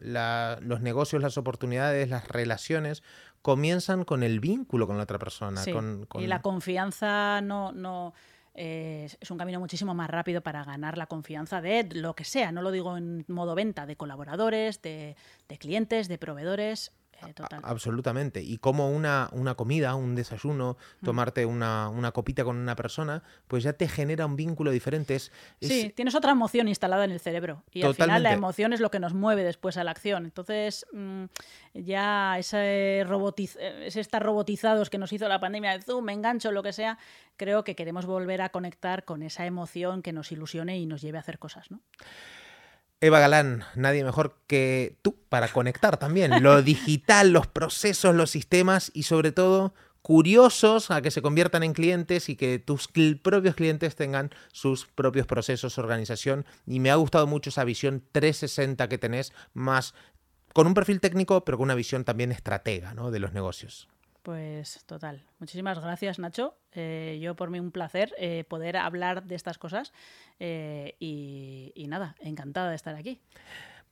[0.60, 3.02] los negocios, las oportunidades, las relaciones
[3.40, 5.64] comienzan con el vínculo con la otra persona.
[5.72, 7.72] Con, Y la confianza no...
[7.72, 8.12] no
[8.56, 12.62] es un camino muchísimo más rápido para ganar la confianza de lo que sea, no
[12.62, 15.16] lo digo en modo venta, de colaboradores, de,
[15.58, 16.92] clientes, de proveedores.
[17.24, 18.42] Eh, absolutamente.
[18.42, 21.04] Y como una, una comida, un desayuno, mm.
[21.04, 25.18] tomarte una, copita con una persona, pues ya te genera un vínculo diferente.
[25.60, 27.62] Sí, tienes otra emoción instalada en el cerebro.
[27.72, 30.24] Y al final la emoción es lo que nos mueve después a la acción.
[30.24, 31.24] Entonces, mm,
[31.74, 36.52] ya ese, robotiz ese estar robotizados que nos hizo la pandemia de Zoom, me engancho,
[36.52, 36.98] lo que sea,
[37.36, 41.18] creo que queremos volver a conectar con esa emoción que nos ilusione y nos lleve
[41.18, 41.80] a hacer cosas, ¿no?
[43.06, 48.90] Eva Galán, nadie mejor que tú para conectar también lo digital, los procesos, los sistemas
[48.94, 52.88] y sobre todo curiosos a que se conviertan en clientes y que tus
[53.22, 56.46] propios clientes tengan sus propios procesos, organización.
[56.64, 59.94] Y me ha gustado mucho esa visión 360 que tenés, más
[60.52, 63.10] con un perfil técnico, pero con una visión también estratega ¿no?
[63.10, 63.88] de los negocios.
[64.26, 65.22] Pues total.
[65.38, 66.56] Muchísimas gracias, Nacho.
[66.72, 69.92] Eh, yo por mí un placer eh, poder hablar de estas cosas
[70.40, 73.20] eh, y, nada, encantada de estar aquí.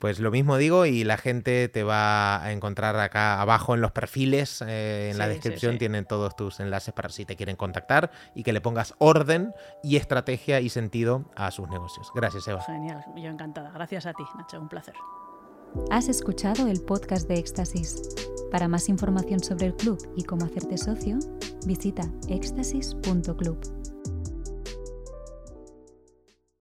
[0.00, 3.92] Pues lo mismo digo y la gente te va a encontrar acá abajo en los
[3.92, 8.52] perfiles, en la descripción tienen todos tus enlaces para si te quieren contactar y que
[8.52, 9.54] le pongas orden
[9.84, 12.10] y estrategia y sentido a sus negocios.
[12.12, 12.60] Gracias, Eva.
[12.62, 13.70] Genial, yo encantada.
[13.70, 14.94] Gracias a ti, Nacho, un placer.
[15.90, 18.02] Has escuchado el podcast de Éxtasis.
[18.50, 21.18] Para más información sobre el club y cómo hacerte socio,
[21.66, 23.93] visita éxtasis.club.